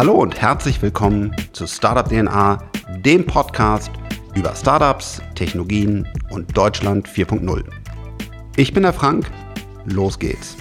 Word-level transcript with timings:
Hallo 0.00 0.14
und 0.14 0.40
herzlich 0.40 0.80
willkommen 0.80 1.36
zu 1.52 1.66
Startup 1.66 2.08
DNA, 2.08 2.70
dem 3.04 3.26
Podcast 3.26 3.90
über 4.34 4.54
Startups, 4.54 5.20
Technologien 5.34 6.08
und 6.30 6.56
Deutschland 6.56 7.06
4.0. 7.06 7.62
Ich 8.56 8.72
bin 8.72 8.84
der 8.84 8.94
Frank, 8.94 9.30
los 9.84 10.18
geht's. 10.18 10.56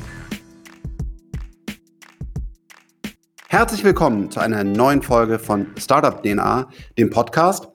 Herzlich 3.47 3.85
willkommen 3.85 4.29
zu 4.29 4.41
einer 4.41 4.65
neuen 4.65 5.01
Folge 5.01 5.39
von 5.39 5.67
Startup 5.77 6.21
DNA, 6.21 6.69
dem 6.97 7.09
Podcast. 7.09 7.69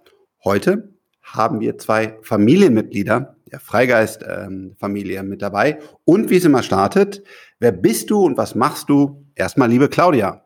Heute 0.45 0.93
haben 1.23 1.61
wir 1.61 1.79
zwei 1.79 2.19
Familienmitglieder 2.21 3.37
der 3.51 3.61
Freigeist-Familie 3.61 5.21
ähm, 5.21 5.29
mit 5.31 5.41
dabei. 5.41 5.79
Und 6.05 6.29
wie 6.29 6.37
es 6.37 6.45
immer 6.45 6.63
startet, 6.63 7.23
wer 7.59 7.73
bist 7.73 8.11
du 8.11 8.23
und 8.23 8.37
was 8.37 8.55
machst 8.55 8.91
du? 8.91 9.25
Erstmal, 9.35 9.71
liebe 9.71 9.89
Claudia. 9.89 10.44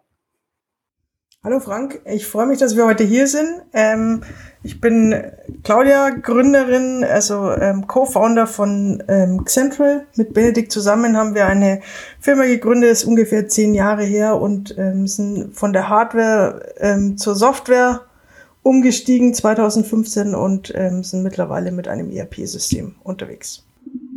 Hallo 1.49 1.61
Frank, 1.61 2.03
ich 2.05 2.27
freue 2.27 2.45
mich, 2.45 2.59
dass 2.59 2.77
wir 2.77 2.85
heute 2.85 3.05
hier 3.05 3.27
sind. 3.27 3.63
Ähm, 3.73 4.21
ich 4.63 4.83
bin 4.83 5.15
Claudia, 5.65 6.11
Gründerin, 6.11 7.03
also 7.05 7.53
ähm, 7.53 7.87
Co-Founder 7.87 8.47
von 8.47 9.03
ähm, 9.09 9.47
Central. 9.47 10.07
Mit 10.15 10.35
Benedikt 10.35 10.71
zusammen 10.71 11.17
haben 11.17 11.35
wir 11.35 11.47
eine 11.47 11.81
Firma 12.21 12.45
gegründet, 12.45 12.91
ist 12.91 13.05
ungefähr 13.05 13.49
zehn 13.49 13.73
Jahre 13.73 14.05
her 14.05 14.39
und 14.39 14.77
ähm, 14.77 15.07
sind 15.07 15.57
von 15.57 15.73
der 15.73 15.89
Hardware 15.89 16.75
ähm, 16.81 17.17
zur 17.17 17.35
Software 17.35 18.03
umgestiegen 18.63 19.33
2015 19.33 20.35
und 20.35 20.71
ähm, 20.77 21.03
sind 21.03 21.23
mittlerweile 21.23 21.73
mit 21.73 21.89
einem 21.89 22.11
ERP-System 22.11 22.97
unterwegs. 23.05 23.65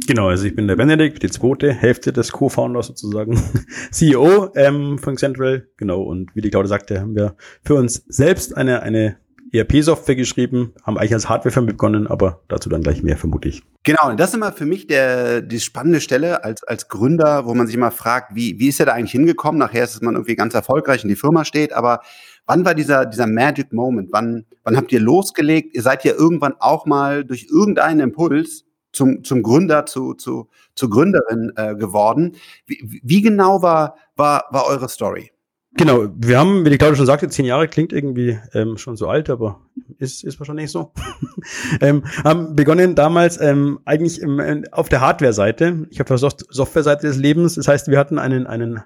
Genau, 0.08 0.30
also 0.30 0.46
ich 0.46 0.56
bin 0.56 0.68
der 0.68 0.76
Benedikt, 0.76 1.22
die 1.22 1.30
zweite 1.30 1.74
Hälfte 1.74 2.12
des 2.12 2.32
Co-Founders 2.32 2.88
sozusagen, 2.88 3.40
CEO 3.92 4.52
ähm, 4.56 4.98
von 4.98 5.18
Central. 5.18 5.68
Genau, 5.78 6.02
und 6.02 6.36
wie 6.36 6.42
die 6.42 6.50
Claudia 6.50 6.68
sagte, 6.68 7.02
haben 7.02 7.16
wir 7.16 7.36
für 7.64 7.76
uns 7.76 8.04
selbst 8.08 8.58
eine, 8.58 8.82
eine 8.82 9.18
ERP-Software 9.54 10.16
geschrieben, 10.16 10.74
haben 10.84 10.98
eigentlich 10.98 11.14
als 11.14 11.28
Hardware 11.28 11.66
begonnen, 11.66 12.08
aber 12.08 12.42
dazu 12.48 12.70
dann 12.70 12.82
gleich 12.82 13.04
mehr, 13.04 13.18
vermutlich. 13.18 13.64
Genau, 13.84 14.10
und 14.10 14.20
das 14.20 14.30
ist 14.30 14.36
immer 14.36 14.54
für 14.54 14.66
mich 14.66 14.88
der, 14.88 15.42
die 15.42 15.60
spannende 15.60 16.00
Stelle 16.00 16.44
als, 16.44 16.64
als 16.64 16.88
Gründer, 16.88 17.46
wo 17.46 17.54
man 17.54 17.68
sich 17.68 17.76
immer 17.76 17.92
fragt, 17.92 18.34
wie, 18.34 18.60
wie 18.60 18.70
ist 18.70 18.80
er 18.80 18.86
da 18.86 18.94
eigentlich 18.94 19.12
hingekommen? 19.12 19.60
Nachher 19.60 19.84
ist 19.84 20.02
man 20.02 20.16
irgendwie 20.16 20.36
ganz 20.36 20.54
erfolgreich 20.54 21.04
und 21.04 21.10
die 21.10 21.16
Firma 21.16 21.44
steht, 21.44 21.74
aber 21.74 22.02
wann 22.46 22.64
war 22.64 22.76
dieser, 22.76 23.06
dieser 23.06 23.28
Magic 23.28 23.74
Moment? 23.74 24.10
Wann, 24.12 24.46
wann 24.64 24.78
habt 24.78 24.92
ihr 24.94 25.02
losgelegt? 25.02 25.76
Ihr 25.76 25.82
seid 25.82 26.06
ja 26.06 26.14
irgendwann 26.14 26.54
auch 26.60 26.86
mal 26.86 27.26
durch 27.26 27.48
irgendeinen 27.52 28.00
Impuls 28.00 28.66
zum, 28.92 29.24
zum 29.24 29.44
Gründer, 29.44 29.86
zu, 29.86 30.14
zu, 30.14 30.50
zur 30.76 30.90
Gründerin 30.90 31.52
äh, 31.56 31.76
geworden. 31.76 32.36
Wie, 32.66 33.02
wie 33.04 33.22
genau 33.22 33.62
war, 33.62 33.96
war, 34.16 34.46
war 34.52 34.66
eure 34.68 34.90
Story? 34.90 35.32
Genau, 35.74 36.08
wir 36.18 36.38
haben, 36.38 36.66
wie 36.66 36.70
die 36.70 36.78
Claudia 36.78 36.98
schon 36.98 37.06
sagte, 37.06 37.30
zehn 37.30 37.46
Jahre 37.46 37.70
klingt 37.70 37.94
irgendwie 37.94 38.38
ähm, 38.54 38.78
schon 38.78 38.98
so 38.98 39.08
alt, 39.08 39.30
aber 39.30 39.62
ist, 40.00 40.22
ist 40.26 40.38
wahrscheinlich 40.38 40.70
so. 40.70 40.92
ähm, 41.82 42.04
haben 42.26 42.58
begonnen 42.58 42.94
damals 42.94 43.40
ähm, 43.40 43.80
eigentlich 43.86 44.22
im, 44.22 44.66
auf 44.74 44.90
der 44.90 45.00
Hardware-Seite, 45.00 45.88
ich 45.90 46.00
habe 46.00 46.10
der 46.10 46.18
Software-Seite 46.18 47.08
des 47.08 47.16
Lebens, 47.16 47.56
das 47.56 47.70
heißt, 47.70 47.88
wir 47.88 47.98
hatten 47.98 48.20
einen, 48.20 48.48
einen 48.48 48.82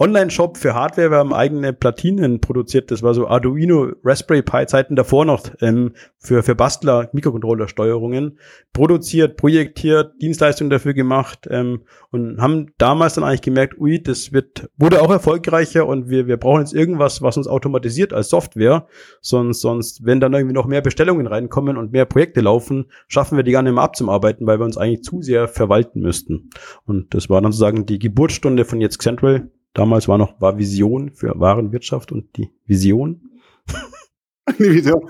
Online-Shop 0.00 0.56
für 0.56 0.74
Hardware. 0.74 1.10
Wir 1.10 1.18
haben 1.18 1.34
eigene 1.34 1.74
Platinen 1.74 2.40
produziert. 2.40 2.90
Das 2.90 3.02
war 3.02 3.12
so 3.12 3.28
Arduino, 3.28 3.92
Raspberry 4.02 4.40
Pi 4.40 4.64
Zeiten 4.64 4.96
davor 4.96 5.26
noch 5.26 5.42
ähm, 5.60 5.92
für, 6.16 6.42
für 6.42 6.54
Bastler, 6.54 7.10
Mikrocontroller-Steuerungen. 7.12 8.38
Produziert, 8.72 9.36
projektiert, 9.36 10.14
Dienstleistungen 10.22 10.70
dafür 10.70 10.94
gemacht 10.94 11.46
ähm, 11.50 11.82
und 12.10 12.40
haben 12.40 12.72
damals 12.78 13.14
dann 13.14 13.24
eigentlich 13.24 13.42
gemerkt, 13.42 13.78
ui, 13.78 14.02
das 14.02 14.32
wird, 14.32 14.70
wurde 14.78 15.02
auch 15.02 15.10
erfolgreicher 15.10 15.86
und 15.86 16.08
wir, 16.08 16.26
wir 16.26 16.38
brauchen 16.38 16.60
jetzt 16.60 16.72
irgendwas, 16.72 17.20
was 17.20 17.36
uns 17.36 17.46
automatisiert 17.46 18.14
als 18.14 18.30
Software. 18.30 18.86
Sonst, 19.20 19.60
sonst, 19.60 20.06
wenn 20.06 20.18
dann 20.18 20.32
irgendwie 20.32 20.54
noch 20.54 20.66
mehr 20.66 20.80
Bestellungen 20.80 21.26
reinkommen 21.26 21.76
und 21.76 21.92
mehr 21.92 22.06
Projekte 22.06 22.40
laufen, 22.40 22.86
schaffen 23.06 23.36
wir 23.36 23.44
die 23.44 23.52
gar 23.52 23.60
nicht 23.60 23.74
mehr 23.74 23.84
abzuarbeiten, 23.84 24.46
weil 24.46 24.58
wir 24.58 24.64
uns 24.64 24.78
eigentlich 24.78 25.02
zu 25.02 25.20
sehr 25.20 25.46
verwalten 25.46 26.00
müssten. 26.00 26.48
Und 26.86 27.14
das 27.14 27.28
war 27.28 27.42
dann 27.42 27.52
sozusagen 27.52 27.84
die 27.84 27.98
Geburtsstunde 27.98 28.64
von 28.64 28.80
jetzt 28.80 29.02
Central 29.02 29.50
Damals 29.80 30.08
war 30.08 30.18
noch 30.18 30.38
war 30.42 30.58
Vision 30.58 31.10
für 31.10 31.32
Warenwirtschaft 31.40 32.12
und 32.12 32.36
die 32.36 32.50
Vision. 32.66 33.30
die 34.58 34.74
Vision. 34.74 35.00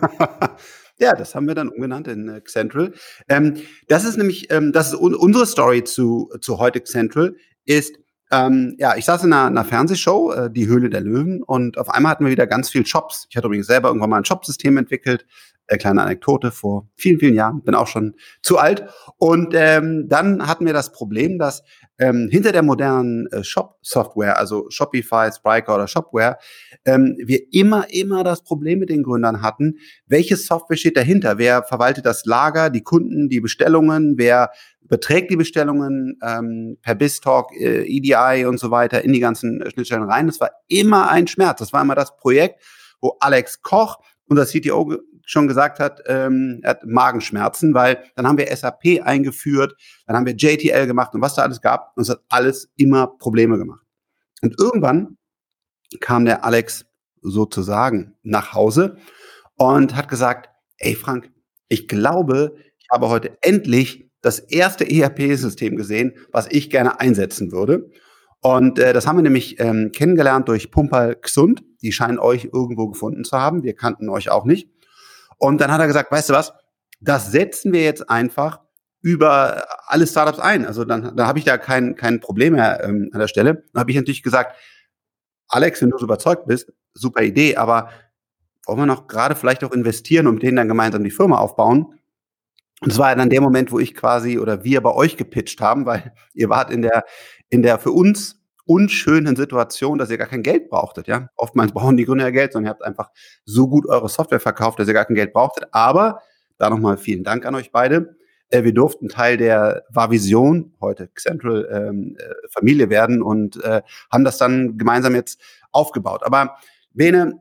ja, 1.01 1.13
das 1.17 1.35
haben 1.35 1.49
wir 1.49 1.57
dann 1.57 1.71
umgenannt 1.71 2.07
in 2.07 2.29
äh, 2.29 2.45
Central. 2.45 2.93
Ähm, 3.29 3.57
das 3.89 4.05
ist 4.05 4.17
nämlich, 4.17 4.49
ähm, 4.53 4.71
das 4.71 4.93
ist 4.93 5.01
un 5.01 5.17
unsere 5.17 5.45
Story 5.47 5.83
zu, 5.83 6.31
zu 6.41 6.61
heute 6.61 6.85
Central, 6.85 7.35
ist, 7.65 7.99
ähm, 8.31 8.77
ja, 8.79 8.95
ich 8.97 9.07
saß 9.07 9.25
in 9.25 9.33
einer, 9.33 9.49
einer 9.49 9.65
Fernsehshow, 9.65 10.31
äh, 10.31 10.51
Die 10.53 10.69
Höhle 10.69 10.89
der 10.89 11.01
Löwen, 11.01 11.43
und 11.43 11.77
auf 11.77 11.91
einmal 11.91 12.13
hatten 12.13 12.25
wir 12.25 12.31
wieder 12.31 12.47
ganz 12.47 12.71
viel 12.71 12.87
Shops. 12.87 13.27
Ich 13.29 13.37
hatte 13.37 13.49
übrigens 13.49 13.67
selber 13.67 13.89
irgendwann 13.89 14.11
mal 14.11 14.19
ein 14.19 14.25
Shopsystem 14.25 14.77
entwickelt, 14.77 15.27
äh, 15.71 15.79
kleine 15.79 16.03
Anekdote 16.03 16.51
vor 16.51 16.89
vielen, 16.97 17.21
vielen 17.21 17.35
Jahren, 17.35 17.63
bin 17.63 17.77
auch 17.77 17.87
schon 17.87 18.17
zu 18.43 18.59
alt. 18.59 18.89
Und 19.19 19.55
ähm, 19.55 20.07
dann 20.09 20.47
hatten 20.49 20.67
wir 20.67 20.73
das 20.73 20.91
Problem, 20.91 21.39
dass 21.39 21.63
ähm, 21.99 22.29
hinter 22.29 22.51
der 22.51 22.63
modernen 22.63 23.29
äh, 23.29 23.45
Shop-Software, 23.45 24.37
also 24.37 24.67
Shopify, 24.69 25.31
Spryker 25.33 25.77
oder 25.77 25.87
Shopware, 25.87 26.39
ähm, 26.85 27.17
wir 27.25 27.41
immer, 27.53 27.87
immer 27.93 28.25
das 28.25 28.43
Problem 28.43 28.81
mit 28.81 28.91
den 28.91 29.05
Gründern 29.05 29.43
hatten, 29.43 29.77
welche 30.07 30.37
Software 30.37 30.77
steht 30.77 30.97
dahinter? 30.97 31.39
Wer 31.39 31.63
verwaltet 31.63 32.05
das 32.05 32.25
Lager, 32.25 32.69
die 32.69 32.83
Kunden, 32.83 33.29
die 33.29 33.41
Bestellungen? 33.41 34.15
Wer 34.17 34.51
überträgt 34.81 35.31
die 35.31 35.37
Bestellungen 35.37 36.19
ähm, 36.21 36.79
per 36.83 36.97
BizTalk, 36.97 37.53
äh, 37.53 37.83
EDI 37.85 38.45
und 38.45 38.59
so 38.59 38.73
weiter 38.73 39.05
in 39.05 39.13
die 39.13 39.21
ganzen 39.21 39.63
Schnittstellen 39.71 40.11
rein? 40.11 40.27
Das 40.27 40.41
war 40.41 40.51
immer 40.67 41.11
ein 41.11 41.29
Schmerz. 41.29 41.61
Das 41.61 41.73
war 41.73 41.81
immer 41.83 41.95
das 41.95 42.17
Projekt, 42.17 42.61
wo 43.01 43.17
Alex 43.21 43.63
Koch, 43.63 43.99
unser 44.31 44.47
CTO, 44.47 44.97
schon 45.27 45.49
gesagt 45.49 45.79
hat, 45.79 46.03
ähm, 46.07 46.61
er 46.63 46.71
hat 46.71 46.87
Magenschmerzen, 46.87 47.75
weil 47.75 48.03
dann 48.17 48.27
haben 48.27 48.39
wir 48.39 48.55
SAP 48.55 49.03
eingeführt, 49.03 49.77
dann 50.07 50.17
haben 50.17 50.27
wir 50.27 50.35
JTL 50.35 50.87
gemacht 50.87 51.15
und 51.15 51.21
was 51.21 51.35
da 51.35 51.43
alles 51.43 51.61
gab. 51.61 51.93
Und 51.97 52.03
es 52.03 52.11
hat 52.11 52.23
alles 52.29 52.71
immer 52.77 53.07
Probleme 53.07 53.59
gemacht. 53.59 53.85
Und 54.43 54.59
irgendwann 54.59 55.19
kam 56.01 56.25
der 56.25 56.45
Alex 56.45 56.87
sozusagen 57.21 58.17
nach 58.23 58.55
Hause 58.55 58.97
und 59.57 59.95
hat 59.95 60.09
gesagt, 60.09 60.49
ey 60.79 60.95
Frank, 60.95 61.31
ich 61.69 61.87
glaube, 61.87 62.57
ich 62.79 62.89
habe 62.91 63.09
heute 63.09 63.37
endlich 63.43 64.11
das 64.23 64.39
erste 64.39 64.89
ERP-System 64.89 65.77
gesehen, 65.77 66.15
was 66.33 66.47
ich 66.51 66.71
gerne 66.71 67.01
einsetzen 67.01 67.53
würde. 67.53 67.91
Und 68.41 68.79
äh, 68.79 68.93
das 68.93 69.07
haben 69.07 69.17
wir 69.17 69.23
nämlich 69.23 69.61
ähm, 69.61 69.93
kennengelernt 69.93 70.49
durch 70.49 70.71
Pumpal 70.71 71.17
Xund. 71.17 71.63
Die 71.83 71.93
scheinen 71.93 72.19
euch 72.19 72.47
irgendwo 72.53 72.89
gefunden 72.89 73.25
zu 73.25 73.39
haben. 73.39 73.63
Wir 73.63 73.75
kannten 73.75 74.09
euch 74.09 74.31
auch 74.31 74.45
nicht. 74.45 74.69
Und 75.39 75.61
dann 75.61 75.71
hat 75.73 75.81
er 75.81 75.87
gesagt, 75.87 76.11
weißt 76.11 76.31
du 76.31 76.35
was, 76.35 76.53
das 77.01 77.33
setzen 77.33 77.73
wir 77.73 77.83
jetzt 77.83 78.09
einfach 78.11 78.61
über 79.03 79.65
alle 79.87 80.07
Startups 80.07 80.39
ein. 80.39 80.67
Also 80.67 80.85
dann, 80.85 81.17
dann 81.17 81.27
habe 81.27 81.39
ich 81.39 81.45
da 81.45 81.59
kein, 81.59 81.97
kein 81.97 82.21
Problem 82.21 82.55
mehr 82.55 82.85
ähm, 82.85 83.11
an 83.13 83.21
der 83.21 83.29
Stelle. 83.29 83.65
Dann 83.73 83.81
habe 83.81 83.91
ich 83.91 83.97
natürlich 83.97 84.23
gesagt, 84.23 84.57
Alex, 85.49 85.83
wenn 85.83 85.91
du 85.91 85.99
so 85.99 86.05
überzeugt 86.05 86.47
bist, 86.47 86.73
super 86.95 87.23
Idee, 87.23 87.57
aber 87.57 87.91
wollen 88.67 88.79
wir 88.79 88.87
noch 88.87 89.07
gerade 89.07 89.35
vielleicht 89.35 89.65
auch 89.65 89.73
investieren 89.73 90.27
und 90.27 90.43
denen 90.43 90.57
dann 90.57 90.69
gemeinsam 90.69 91.03
die 91.03 91.11
Firma 91.11 91.39
aufbauen? 91.39 91.95
Und 92.83 92.93
es 92.93 92.99
war 92.99 93.15
dann 93.15 93.31
der 93.31 93.41
Moment, 93.41 93.73
wo 93.73 93.79
ich 93.79 93.95
quasi 93.95 94.39
oder 94.39 94.65
wir 94.65 94.81
bei 94.81 94.93
euch 94.93 95.17
gepitcht 95.17 95.61
haben, 95.61 95.87
weil 95.87 96.15
ihr 96.35 96.49
wart 96.49 96.71
in 96.71 96.83
der, 96.83 97.05
in 97.51 97.63
der 97.63 97.79
für 97.79 97.91
uns 97.93 98.41
unschönen 98.65 99.35
Situation, 99.35 99.99
dass 99.99 100.11
ihr 100.11 100.19
gar 100.19 100.29
kein 100.29 100.43
Geld 100.43 100.71
brauchtet. 100.71 101.09
Ja, 101.09 101.29
oftmals 101.37 101.73
brauchen 101.75 101.97
die 101.97 102.05
Gründer 102.05 102.25
ja 102.25 102.31
Geld, 102.31 102.53
sondern 102.53 102.69
ihr 102.69 102.71
habt 102.71 102.85
einfach 102.85 103.11
so 103.45 103.69
gut 103.69 103.87
eure 103.87 104.09
Software 104.09 104.41
verkauft, 104.41 104.79
dass 104.79 104.89
ihr 104.89 104.95
gar 104.95 105.05
kein 105.05 105.17
Geld 105.17 105.33
brauchtet. 105.33 105.67
Aber 105.73 106.21
da 106.59 106.71
nochmal 106.71 106.97
vielen 106.97 107.25
Dank 107.25 107.45
an 107.47 107.55
euch 107.55 107.73
beide. 107.73 108.17
Äh, 108.49 108.65
wir 108.65 108.73
durften 108.75 109.09
Teil 109.09 109.37
der 109.37 109.85
Vavision, 109.91 110.75
heute 110.81 111.11
Central 111.15 111.69
ähm, 111.73 112.17
äh, 112.19 112.49
Familie 112.51 112.91
werden 112.91 113.23
und 113.23 113.63
äh, 113.65 113.83
haben 114.13 114.25
das 114.25 114.39
dann 114.39 114.79
gemeinsam 114.79 115.15
jetzt 115.15 115.41
aufgebaut. 115.73 116.23
Aber 116.23 116.57
Bene, 116.93 117.41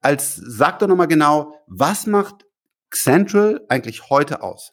als 0.00 0.36
sag 0.36 0.78
doch 0.78 0.88
nochmal 0.88 1.08
genau, 1.08 1.54
was 1.66 2.06
macht 2.06 2.46
Central 2.90 3.60
eigentlich 3.68 4.08
heute 4.08 4.42
aus? 4.42 4.72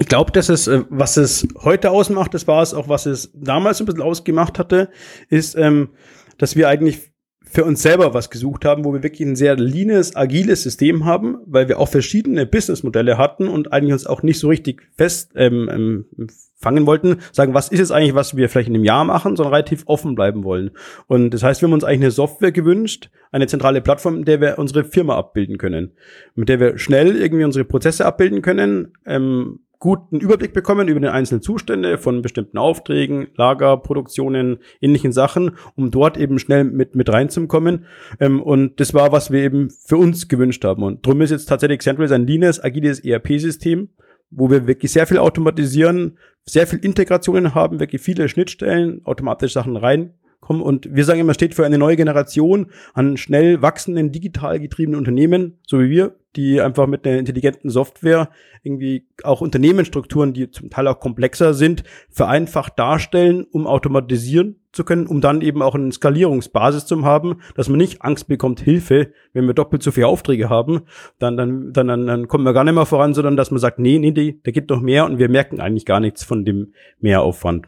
Ich 0.00 0.06
glaube, 0.06 0.30
dass 0.32 0.48
es, 0.48 0.68
äh, 0.68 0.84
was 0.90 1.16
es 1.16 1.46
heute 1.62 1.90
ausmacht, 1.90 2.32
das 2.32 2.46
war 2.46 2.62
es 2.62 2.72
auch, 2.72 2.88
was 2.88 3.06
es 3.06 3.32
damals 3.34 3.80
ein 3.80 3.86
bisschen 3.86 4.02
ausgemacht 4.02 4.58
hatte, 4.58 4.90
ist, 5.28 5.56
ähm, 5.56 5.90
dass 6.38 6.54
wir 6.54 6.68
eigentlich 6.68 7.12
für 7.50 7.64
uns 7.64 7.82
selber 7.82 8.12
was 8.14 8.30
gesucht 8.30 8.64
haben, 8.64 8.84
wo 8.84 8.92
wir 8.92 9.02
wirklich 9.02 9.26
ein 9.26 9.34
sehr 9.34 9.56
leanes, 9.56 10.14
agiles 10.14 10.62
System 10.62 11.04
haben, 11.06 11.38
weil 11.46 11.68
wir 11.68 11.78
auch 11.80 11.88
verschiedene 11.88 12.46
Businessmodelle 12.46 13.16
hatten 13.16 13.48
und 13.48 13.72
eigentlich 13.72 13.94
uns 13.94 14.06
auch 14.06 14.22
nicht 14.22 14.38
so 14.38 14.48
richtig 14.48 14.82
fest 14.96 15.32
ähm, 15.34 15.68
ähm, 15.72 16.28
fangen 16.56 16.86
wollten, 16.86 17.16
sagen, 17.32 17.54
was 17.54 17.68
ist 17.68 17.80
es 17.80 17.90
eigentlich, 17.90 18.14
was 18.14 18.36
wir 18.36 18.48
vielleicht 18.48 18.68
in 18.68 18.74
einem 18.74 18.84
Jahr 18.84 19.04
machen, 19.04 19.34
sondern 19.34 19.54
relativ 19.54 19.84
offen 19.86 20.14
bleiben 20.14 20.44
wollen. 20.44 20.72
Und 21.06 21.30
das 21.30 21.42
heißt, 21.42 21.62
wir 21.62 21.68
haben 21.68 21.72
uns 21.72 21.84
eigentlich 21.84 22.02
eine 22.02 22.10
Software 22.10 22.52
gewünscht, 22.52 23.10
eine 23.32 23.46
zentrale 23.46 23.80
Plattform, 23.80 24.16
in 24.16 24.24
der 24.24 24.40
wir 24.40 24.58
unsere 24.58 24.84
Firma 24.84 25.16
abbilden 25.16 25.56
können, 25.56 25.92
mit 26.34 26.48
der 26.48 26.60
wir 26.60 26.78
schnell 26.78 27.16
irgendwie 27.16 27.44
unsere 27.44 27.64
Prozesse 27.64 28.04
abbilden 28.04 28.42
können, 28.42 28.92
ähm, 29.06 29.60
guten 29.78 30.18
Überblick 30.18 30.52
bekommen 30.52 30.88
über 30.88 30.98
den 30.98 31.10
einzelnen 31.10 31.42
Zustände 31.42 31.98
von 31.98 32.22
bestimmten 32.22 32.58
Aufträgen, 32.58 33.28
Lagerproduktionen, 33.36 34.58
ähnlichen 34.80 35.12
Sachen, 35.12 35.52
um 35.76 35.90
dort 35.90 36.16
eben 36.16 36.38
schnell 36.38 36.64
mit, 36.64 36.94
mit 36.96 37.12
reinzukommen. 37.12 37.84
Ähm, 38.18 38.42
und 38.42 38.80
das 38.80 38.92
war, 38.94 39.12
was 39.12 39.30
wir 39.30 39.42
eben 39.42 39.70
für 39.70 39.96
uns 39.96 40.28
gewünscht 40.28 40.64
haben. 40.64 40.82
Und 40.82 41.06
drum 41.06 41.20
ist 41.20 41.30
jetzt 41.30 41.46
tatsächlich 41.46 41.80
Central 41.80 42.12
ein 42.12 42.26
leanes, 42.26 42.62
agiles 42.62 43.00
ERP-System, 43.00 43.88
wo 44.30 44.50
wir 44.50 44.66
wirklich 44.66 44.92
sehr 44.92 45.06
viel 45.06 45.18
automatisieren, 45.18 46.18
sehr 46.44 46.66
viel 46.66 46.80
Integrationen 46.80 47.54
haben, 47.54 47.80
wirklich 47.80 48.02
viele 48.02 48.28
Schnittstellen, 48.28 49.00
automatisch 49.04 49.52
Sachen 49.52 49.76
rein 49.76 50.14
kommen. 50.40 50.62
Und 50.62 50.94
wir 50.94 51.04
sagen 51.04 51.20
immer, 51.20 51.34
steht 51.34 51.54
für 51.54 51.64
eine 51.64 51.78
neue 51.78 51.96
Generation 51.96 52.66
an 52.94 53.16
schnell 53.16 53.62
wachsenden, 53.62 54.12
digital 54.12 54.58
getriebenen 54.58 54.98
Unternehmen, 54.98 55.58
so 55.66 55.80
wie 55.80 55.90
wir, 55.90 56.16
die 56.36 56.60
einfach 56.60 56.86
mit 56.86 57.06
einer 57.06 57.18
intelligenten 57.18 57.70
Software 57.70 58.30
irgendwie 58.62 59.06
auch 59.22 59.40
Unternehmensstrukturen, 59.40 60.32
die 60.32 60.50
zum 60.50 60.70
Teil 60.70 60.86
auch 60.88 61.00
komplexer 61.00 61.54
sind, 61.54 61.84
vereinfacht 62.10 62.78
darstellen, 62.78 63.44
um 63.50 63.66
automatisieren 63.66 64.60
zu 64.72 64.84
können, 64.84 65.06
um 65.06 65.20
dann 65.20 65.40
eben 65.40 65.62
auch 65.62 65.74
eine 65.74 65.90
Skalierungsbasis 65.90 66.86
zu 66.86 67.04
haben, 67.04 67.40
dass 67.56 67.68
man 67.68 67.78
nicht 67.78 68.02
Angst 68.02 68.28
bekommt, 68.28 68.60
Hilfe, 68.60 69.12
wenn 69.32 69.46
wir 69.46 69.54
doppelt 69.54 69.82
so 69.82 69.90
viele 69.90 70.06
Aufträge 70.06 70.50
haben, 70.50 70.82
dann, 71.18 71.36
dann, 71.36 71.72
dann, 71.72 71.88
dann, 71.88 72.06
dann 72.06 72.28
kommen 72.28 72.44
wir 72.44 72.52
gar 72.52 72.64
nicht 72.64 72.74
mehr 72.74 72.86
voran, 72.86 73.14
sondern 73.14 73.36
dass 73.36 73.50
man 73.50 73.60
sagt, 73.60 73.78
nee, 73.78 73.98
nee, 73.98 74.38
da 74.42 74.50
gibt 74.50 74.70
noch 74.70 74.80
mehr 74.80 75.06
und 75.06 75.18
wir 75.18 75.28
merken 75.28 75.60
eigentlich 75.60 75.86
gar 75.86 76.00
nichts 76.00 76.24
von 76.24 76.44
dem 76.44 76.74
Mehraufwand. 77.00 77.66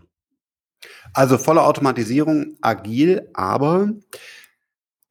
Also 1.12 1.38
volle 1.38 1.62
Automatisierung, 1.62 2.56
agil, 2.60 3.28
aber 3.34 3.90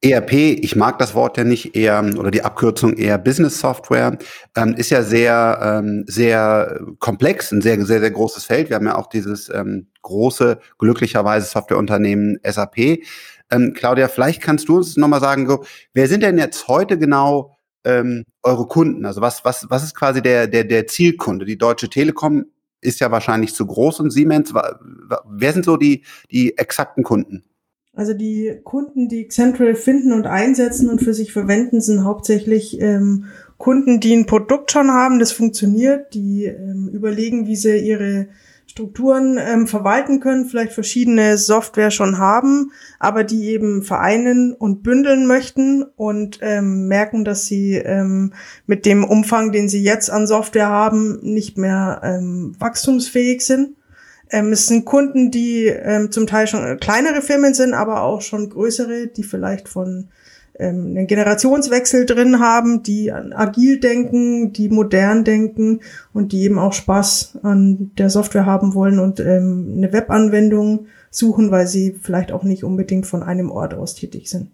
ERP, 0.02 0.32
ich 0.32 0.76
mag 0.76 0.98
das 0.98 1.14
Wort 1.14 1.36
ja 1.36 1.44
nicht 1.44 1.76
eher 1.76 2.02
oder 2.16 2.30
die 2.30 2.42
Abkürzung 2.42 2.94
eher 2.94 3.18
Business 3.18 3.60
Software, 3.60 4.16
ähm, 4.56 4.74
ist 4.74 4.90
ja 4.90 5.02
sehr, 5.02 5.60
ähm, 5.62 6.04
sehr 6.06 6.80
komplex, 7.00 7.52
ein 7.52 7.60
sehr, 7.60 7.84
sehr, 7.84 8.00
sehr 8.00 8.10
großes 8.10 8.44
Feld. 8.44 8.70
Wir 8.70 8.76
haben 8.76 8.86
ja 8.86 8.96
auch 8.96 9.08
dieses 9.08 9.50
ähm, 9.50 9.88
große, 10.02 10.58
glücklicherweise 10.78 11.46
Softwareunternehmen 11.46 12.38
SAP. 12.42 13.00
Ähm, 13.50 13.74
Claudia, 13.74 14.08
vielleicht 14.08 14.40
kannst 14.40 14.68
du 14.68 14.78
uns 14.78 14.96
nochmal 14.96 15.20
sagen, 15.20 15.46
so, 15.46 15.64
wer 15.92 16.08
sind 16.08 16.22
denn 16.22 16.38
jetzt 16.38 16.66
heute 16.66 16.96
genau 16.96 17.58
ähm, 17.84 18.24
eure 18.42 18.66
Kunden? 18.66 19.04
Also 19.04 19.20
was, 19.20 19.44
was, 19.44 19.66
was 19.68 19.84
ist 19.84 19.94
quasi 19.94 20.22
der, 20.22 20.46
der, 20.46 20.64
der 20.64 20.86
Zielkunde? 20.86 21.44
Die 21.44 21.58
Deutsche 21.58 21.90
Telekom 21.90 22.46
ist 22.80 23.00
ja 23.00 23.10
wahrscheinlich 23.10 23.54
zu 23.54 23.66
groß 23.66 24.00
und 24.00 24.10
Siemens. 24.10 24.54
Wer 24.54 25.52
sind 25.52 25.66
so 25.66 25.76
die, 25.76 26.04
die 26.30 26.56
exakten 26.56 27.02
Kunden? 27.02 27.44
Also 28.00 28.14
die 28.14 28.58
Kunden, 28.64 29.10
die 29.10 29.28
Central 29.28 29.74
finden 29.74 30.14
und 30.14 30.26
einsetzen 30.26 30.88
und 30.88 31.02
für 31.02 31.12
sich 31.12 31.34
verwenden, 31.34 31.82
sind 31.82 32.02
hauptsächlich 32.02 32.80
ähm, 32.80 33.26
Kunden, 33.58 34.00
die 34.00 34.14
ein 34.14 34.24
Produkt 34.24 34.70
schon 34.70 34.90
haben, 34.90 35.18
das 35.18 35.32
funktioniert, 35.32 36.14
die 36.14 36.46
ähm, 36.46 36.88
überlegen, 36.90 37.46
wie 37.46 37.56
sie 37.56 37.76
ihre 37.76 38.28
Strukturen 38.66 39.38
ähm, 39.38 39.66
verwalten 39.66 40.18
können, 40.18 40.46
vielleicht 40.46 40.72
verschiedene 40.72 41.36
Software 41.36 41.90
schon 41.90 42.16
haben, 42.16 42.72
aber 42.98 43.22
die 43.22 43.48
eben 43.48 43.82
vereinen 43.82 44.54
und 44.54 44.82
bündeln 44.82 45.26
möchten 45.26 45.82
und 45.82 46.38
ähm, 46.40 46.88
merken, 46.88 47.26
dass 47.26 47.44
sie 47.44 47.74
ähm, 47.74 48.32
mit 48.64 48.86
dem 48.86 49.04
Umfang, 49.04 49.52
den 49.52 49.68
sie 49.68 49.82
jetzt 49.82 50.10
an 50.10 50.26
Software 50.26 50.70
haben, 50.70 51.18
nicht 51.20 51.58
mehr 51.58 52.00
ähm, 52.02 52.54
wachstumsfähig 52.58 53.44
sind. 53.44 53.76
Ähm, 54.30 54.52
es 54.52 54.66
sind 54.66 54.84
Kunden, 54.84 55.30
die 55.30 55.66
ähm, 55.66 56.10
zum 56.10 56.26
Teil 56.26 56.46
schon 56.46 56.78
kleinere 56.78 57.22
Firmen 57.22 57.54
sind, 57.54 57.74
aber 57.74 58.02
auch 58.02 58.20
schon 58.22 58.48
größere, 58.48 59.08
die 59.08 59.22
vielleicht 59.22 59.68
von 59.68 60.08
ähm, 60.58 60.94
einen 60.96 61.06
Generationswechsel 61.06 62.06
drin 62.06 62.38
haben, 62.38 62.82
die 62.82 63.10
agil 63.12 63.80
denken, 63.80 64.52
die 64.52 64.68
modern 64.68 65.24
denken 65.24 65.80
und 66.12 66.32
die 66.32 66.42
eben 66.42 66.58
auch 66.58 66.72
Spaß 66.72 67.38
an 67.42 67.92
der 67.98 68.10
Software 68.10 68.46
haben 68.46 68.74
wollen 68.74 68.98
und 68.98 69.20
ähm, 69.20 69.74
eine 69.76 69.92
Webanwendung 69.92 70.86
suchen, 71.10 71.50
weil 71.50 71.66
sie 71.66 71.96
vielleicht 72.00 72.30
auch 72.30 72.44
nicht 72.44 72.62
unbedingt 72.62 73.06
von 73.06 73.22
einem 73.22 73.50
Ort 73.50 73.74
aus 73.74 73.94
tätig 73.94 74.28
sind. 74.28 74.50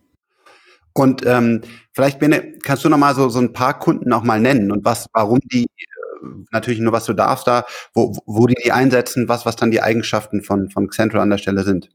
Und 0.95 1.27
ähm, 1.27 1.61
vielleicht, 1.93 2.21
Bene, 2.21 2.55
kannst 2.63 2.85
du 2.85 2.89
noch 2.89 2.97
mal 2.97 3.15
so, 3.15 3.29
so 3.29 3.39
ein 3.39 3.53
paar 3.53 3.79
Kunden 3.79 4.11
auch 4.15 4.23
mal 4.23 4.41
nennen 4.41 4.73
und 4.73 4.85
was, 4.85 5.09
warum 5.13 5.41
die 5.41 5.67
natürlich 6.51 6.81
nur 6.81 6.93
was 6.93 7.05
du 7.05 7.13
darfst 7.13 7.47
da, 7.47 7.65
wo, 7.95 8.13
wo 8.27 8.47
die 8.47 8.57
die 8.63 8.73
einsetzen, 8.73 9.29
was, 9.29 9.47
was 9.47 9.57
dann 9.57 9.71
die 9.71 9.83
Eigenschaften 9.83 10.43
von, 10.43 10.71
von 10.71 10.91
Central 10.91 11.23
an 11.23 11.31
der 11.31 11.39
Stelle 11.39 11.63
sind. 11.63 11.91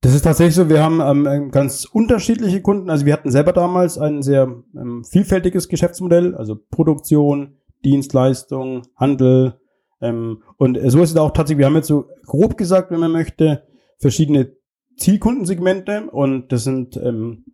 Das 0.00 0.14
ist 0.14 0.22
tatsächlich 0.22 0.54
so, 0.54 0.68
wir 0.68 0.82
haben 0.82 1.00
ähm, 1.26 1.50
ganz 1.50 1.84
unterschiedliche 1.84 2.62
Kunden. 2.62 2.88
Also 2.88 3.04
wir 3.04 3.12
hatten 3.12 3.32
selber 3.32 3.52
damals 3.52 3.98
ein 3.98 4.22
sehr 4.22 4.62
ähm, 4.76 5.04
vielfältiges 5.04 5.68
Geschäftsmodell, 5.68 6.36
also 6.36 6.56
Produktion, 6.70 7.56
Dienstleistung, 7.84 8.82
Handel. 8.94 9.60
Ähm, 10.00 10.42
und 10.56 10.78
so 10.90 11.02
ist 11.02 11.10
es 11.10 11.16
auch 11.16 11.32
tatsächlich, 11.32 11.58
wir 11.58 11.66
haben 11.66 11.74
jetzt 11.74 11.88
so 11.88 12.08
grob 12.26 12.56
gesagt, 12.56 12.92
wenn 12.92 13.00
man 13.00 13.10
möchte, 13.10 13.64
verschiedene 13.98 14.52
Zielkundensegmente 14.96 16.08
und 16.10 16.52
das 16.52 16.62
sind, 16.62 16.96
ähm, 16.96 17.46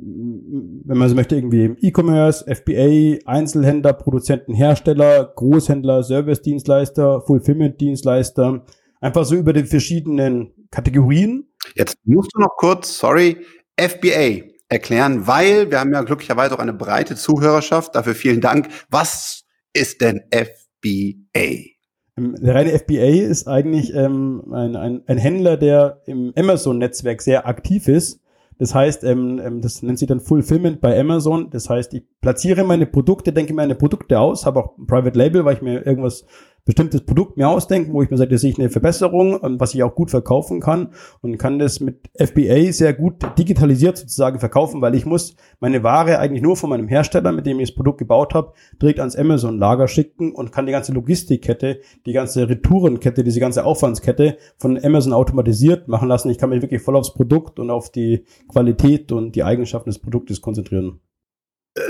wenn 0.00 0.96
man 0.96 1.08
so 1.08 1.14
möchte, 1.14 1.36
irgendwie 1.36 1.74
E-Commerce, 1.80 2.44
FBA, 2.46 3.18
Einzelhändler, 3.26 3.92
Produzenten, 3.92 4.54
Hersteller, 4.54 5.32
Großhändler, 5.34 6.02
Service-Dienstleister, 6.02 7.22
Fulfillment-Dienstleister, 7.22 8.64
einfach 9.00 9.24
so 9.24 9.34
über 9.36 9.52
die 9.52 9.64
verschiedenen 9.64 10.52
Kategorien 10.70 11.48
Jetzt 11.74 11.96
musst 12.04 12.30
du 12.34 12.40
noch 12.40 12.56
kurz, 12.56 12.98
sorry, 12.98 13.38
FBA 13.78 14.44
erklären, 14.68 15.26
weil 15.26 15.70
wir 15.70 15.80
haben 15.80 15.92
ja 15.92 16.02
glücklicherweise 16.02 16.54
auch 16.54 16.60
eine 16.60 16.74
breite 16.74 17.16
Zuhörerschaft. 17.16 17.94
Dafür 17.94 18.14
vielen 18.14 18.40
Dank. 18.40 18.68
Was 18.90 19.44
ist 19.72 20.00
denn 20.00 20.22
FBA? 20.30 21.74
Ähm, 22.16 22.34
der 22.40 22.54
reine 22.54 22.78
FBA 22.78 23.26
ist 23.28 23.46
eigentlich 23.46 23.94
ähm, 23.94 24.44
ein, 24.52 24.76
ein, 24.76 25.02
ein 25.06 25.18
Händler, 25.18 25.56
der 25.56 26.02
im 26.06 26.32
Amazon-Netzwerk 26.36 27.22
sehr 27.22 27.46
aktiv 27.46 27.88
ist. 27.88 28.20
Das 28.58 28.74
heißt, 28.74 29.04
ähm, 29.04 29.40
ähm, 29.42 29.60
das 29.60 29.82
nennt 29.82 29.98
sich 29.98 30.08
dann 30.08 30.20
Fulfillment 30.20 30.80
bei 30.80 30.98
Amazon. 30.98 31.48
Das 31.50 31.70
heißt, 31.70 31.94
ich 31.94 32.02
platziere 32.20 32.64
meine 32.64 32.86
Produkte, 32.86 33.32
denke 33.32 33.54
meine 33.54 33.76
Produkte 33.76 34.18
aus, 34.18 34.46
habe 34.46 34.60
auch 34.60 34.78
ein 34.78 34.86
Private 34.86 35.16
Label, 35.16 35.44
weil 35.44 35.54
ich 35.54 35.62
mir 35.62 35.86
irgendwas 35.86 36.26
bestimmtes 36.68 37.00
Produkt 37.00 37.38
mir 37.38 37.48
ausdenken, 37.48 37.94
wo 37.94 38.02
ich 38.02 38.10
mir 38.10 38.18
sage, 38.18 38.30
das 38.30 38.42
sehe 38.42 38.50
ich 38.50 38.58
eine 38.58 38.68
Verbesserung, 38.68 39.38
was 39.58 39.74
ich 39.74 39.82
auch 39.82 39.94
gut 39.94 40.10
verkaufen 40.10 40.60
kann 40.60 40.90
und 41.22 41.38
kann 41.38 41.58
das 41.58 41.80
mit 41.80 42.10
FBA 42.14 42.72
sehr 42.72 42.92
gut 42.92 43.14
digitalisiert 43.38 43.96
sozusagen 43.96 44.38
verkaufen, 44.38 44.82
weil 44.82 44.94
ich 44.94 45.06
muss 45.06 45.34
meine 45.60 45.82
Ware 45.82 46.18
eigentlich 46.18 46.42
nur 46.42 46.58
von 46.58 46.68
meinem 46.68 46.86
Hersteller, 46.86 47.32
mit 47.32 47.46
dem 47.46 47.58
ich 47.58 47.70
das 47.70 47.74
Produkt 47.74 47.96
gebaut 47.96 48.34
habe, 48.34 48.52
direkt 48.82 49.00
ans 49.00 49.16
Amazon-Lager 49.16 49.88
schicken 49.88 50.32
und 50.32 50.52
kann 50.52 50.66
die 50.66 50.72
ganze 50.72 50.92
Logistikkette, 50.92 51.80
die 52.04 52.12
ganze 52.12 52.50
Retourenkette, 52.50 53.24
diese 53.24 53.40
ganze 53.40 53.64
Aufwandskette 53.64 54.36
von 54.58 54.78
Amazon 54.84 55.14
automatisiert 55.14 55.88
machen 55.88 56.06
lassen. 56.06 56.28
Ich 56.28 56.36
kann 56.36 56.50
mich 56.50 56.60
wirklich 56.60 56.82
voll 56.82 56.96
aufs 56.96 57.14
Produkt 57.14 57.58
und 57.58 57.70
auf 57.70 57.90
die 57.90 58.26
Qualität 58.46 59.10
und 59.10 59.34
die 59.36 59.42
Eigenschaften 59.42 59.88
des 59.88 59.98
Produktes 59.98 60.42
konzentrieren 60.42 61.00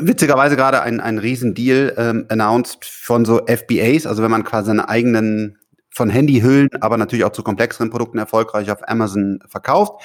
witzigerweise 0.00 0.56
gerade 0.56 0.82
ein, 0.82 1.00
ein 1.00 1.18
Riesendeal 1.18 1.94
ähm, 1.96 2.26
announced 2.28 2.84
von 2.84 3.24
so 3.24 3.40
FBAs, 3.46 4.06
also 4.06 4.22
wenn 4.22 4.30
man 4.30 4.44
quasi 4.44 4.68
seine 4.68 4.88
eigenen 4.88 5.58
von 5.90 6.10
Handyhüllen, 6.10 6.68
aber 6.80 6.96
natürlich 6.96 7.24
auch 7.24 7.32
zu 7.32 7.42
komplexeren 7.42 7.90
Produkten 7.90 8.18
erfolgreich 8.18 8.70
auf 8.70 8.88
Amazon 8.88 9.40
verkauft. 9.48 10.02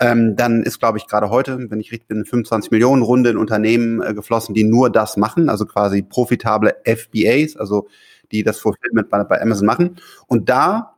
Ähm, 0.00 0.34
dann 0.36 0.62
ist, 0.62 0.80
glaube 0.80 0.98
ich, 0.98 1.06
gerade 1.06 1.30
heute, 1.30 1.70
wenn 1.70 1.78
ich 1.78 1.92
richtig 1.92 2.08
bin, 2.08 2.24
25 2.24 2.70
Millionen 2.72 3.02
Runde 3.02 3.30
in 3.30 3.36
Unternehmen 3.36 4.02
äh, 4.02 4.12
geflossen, 4.12 4.54
die 4.54 4.64
nur 4.64 4.90
das 4.90 5.16
machen, 5.16 5.48
also 5.48 5.66
quasi 5.66 6.02
profitable 6.02 6.74
FBAs, 6.84 7.56
also 7.56 7.86
die 8.32 8.42
das 8.42 8.58
Fulfillment 8.58 9.08
bei, 9.08 9.22
bei 9.22 9.40
Amazon 9.40 9.66
machen. 9.66 9.96
Und 10.26 10.48
da 10.48 10.96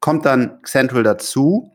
kommt 0.00 0.26
dann 0.26 0.58
Central 0.64 1.04
dazu, 1.04 1.73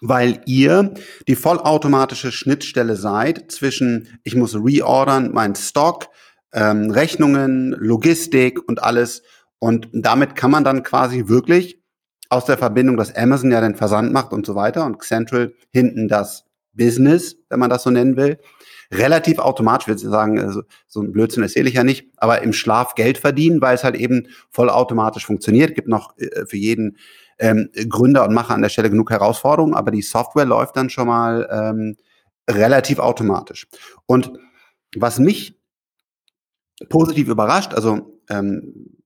weil 0.00 0.40
ihr 0.46 0.94
die 1.28 1.36
vollautomatische 1.36 2.32
Schnittstelle 2.32 2.96
seid 2.96 3.50
zwischen, 3.50 4.20
ich 4.24 4.34
muss 4.34 4.54
reordern, 4.54 5.30
mein 5.32 5.54
Stock, 5.54 6.08
ähm, 6.52 6.90
Rechnungen, 6.90 7.72
Logistik 7.72 8.60
und 8.68 8.82
alles. 8.82 9.22
Und 9.58 9.88
damit 9.92 10.36
kann 10.36 10.50
man 10.50 10.64
dann 10.64 10.82
quasi 10.82 11.28
wirklich 11.28 11.82
aus 12.28 12.44
der 12.44 12.58
Verbindung, 12.58 12.96
dass 12.96 13.14
Amazon 13.14 13.50
ja 13.50 13.60
den 13.60 13.74
Versand 13.74 14.12
macht 14.12 14.32
und 14.32 14.46
so 14.46 14.54
weiter 14.54 14.86
und 14.86 15.02
Central 15.02 15.52
hinten 15.70 16.08
das 16.08 16.44
Business, 16.72 17.36
wenn 17.48 17.58
man 17.58 17.70
das 17.70 17.82
so 17.82 17.90
nennen 17.90 18.16
will, 18.16 18.38
relativ 18.92 19.38
automatisch, 19.38 19.88
würde 19.88 20.00
ich 20.00 20.08
sagen, 20.08 20.40
also 20.40 20.62
so 20.86 21.00
ein 21.00 21.12
Blödsinn 21.12 21.42
erzähle 21.42 21.68
ich 21.68 21.74
ja 21.74 21.84
nicht, 21.84 22.08
aber 22.16 22.42
im 22.42 22.52
Schlaf 22.52 22.94
Geld 22.94 23.18
verdienen, 23.18 23.60
weil 23.60 23.74
es 23.74 23.84
halt 23.84 23.96
eben 23.96 24.28
vollautomatisch 24.50 25.26
funktioniert. 25.26 25.74
Gibt 25.74 25.88
noch 25.88 26.16
äh, 26.18 26.46
für 26.46 26.56
jeden 26.56 26.96
ähm, 27.40 27.70
Gründer 27.88 28.24
und 28.26 28.34
Macher 28.34 28.54
an 28.54 28.62
der 28.62 28.68
Stelle 28.68 28.90
genug 28.90 29.10
Herausforderungen, 29.10 29.74
aber 29.74 29.90
die 29.90 30.02
Software 30.02 30.44
läuft 30.44 30.76
dann 30.76 30.90
schon 30.90 31.08
mal 31.08 31.48
ähm, 31.50 31.96
relativ 32.48 32.98
automatisch. 32.98 33.66
Und 34.06 34.32
was 34.96 35.18
mich 35.18 35.58
positiv 36.88 37.28
überrascht, 37.28 37.74
also 37.74 38.20
ähm, 38.28 38.96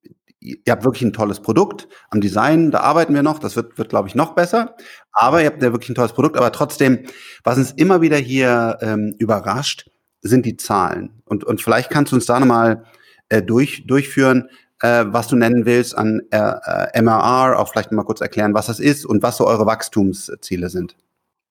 ihr 0.40 0.72
habt 0.72 0.84
wirklich 0.84 1.02
ein 1.02 1.12
tolles 1.12 1.40
Produkt. 1.40 1.88
Am 2.10 2.20
Design, 2.20 2.70
da 2.70 2.80
arbeiten 2.80 3.14
wir 3.14 3.22
noch. 3.22 3.38
Das 3.38 3.56
wird, 3.56 3.78
wird 3.78 3.88
glaube 3.88 4.08
ich, 4.08 4.14
noch 4.14 4.34
besser. 4.34 4.76
Aber 5.12 5.40
ihr 5.40 5.46
habt 5.46 5.62
ja 5.62 5.72
wirklich 5.72 5.90
ein 5.90 5.94
tolles 5.94 6.12
Produkt. 6.12 6.36
Aber 6.36 6.52
trotzdem, 6.52 7.04
was 7.44 7.56
uns 7.56 7.72
immer 7.72 8.02
wieder 8.02 8.18
hier 8.18 8.78
ähm, 8.82 9.14
überrascht, 9.18 9.90
sind 10.20 10.44
die 10.44 10.56
Zahlen. 10.56 11.22
Und, 11.24 11.44
und 11.44 11.62
vielleicht 11.62 11.90
kannst 11.90 12.12
du 12.12 12.16
uns 12.16 12.26
da 12.26 12.38
nochmal 12.38 12.84
äh, 13.30 13.42
durch, 13.42 13.86
durchführen. 13.86 14.48
Äh, 14.80 15.04
was 15.08 15.28
du 15.28 15.36
nennen 15.36 15.66
willst 15.66 15.96
an 15.96 16.22
äh, 16.30 16.38
äh 16.38 17.02
MRR, 17.02 17.58
auch 17.58 17.68
vielleicht 17.68 17.92
mal 17.92 18.04
kurz 18.04 18.20
erklären, 18.20 18.54
was 18.54 18.66
das 18.66 18.80
ist 18.80 19.04
und 19.04 19.22
was 19.22 19.36
so 19.36 19.46
eure 19.46 19.66
Wachstumsziele 19.66 20.68
sind? 20.68 20.96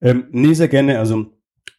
Ähm, 0.02 0.26
nee, 0.32 0.54
sehr 0.54 0.68
gerne. 0.68 1.00
Also 1.00 1.28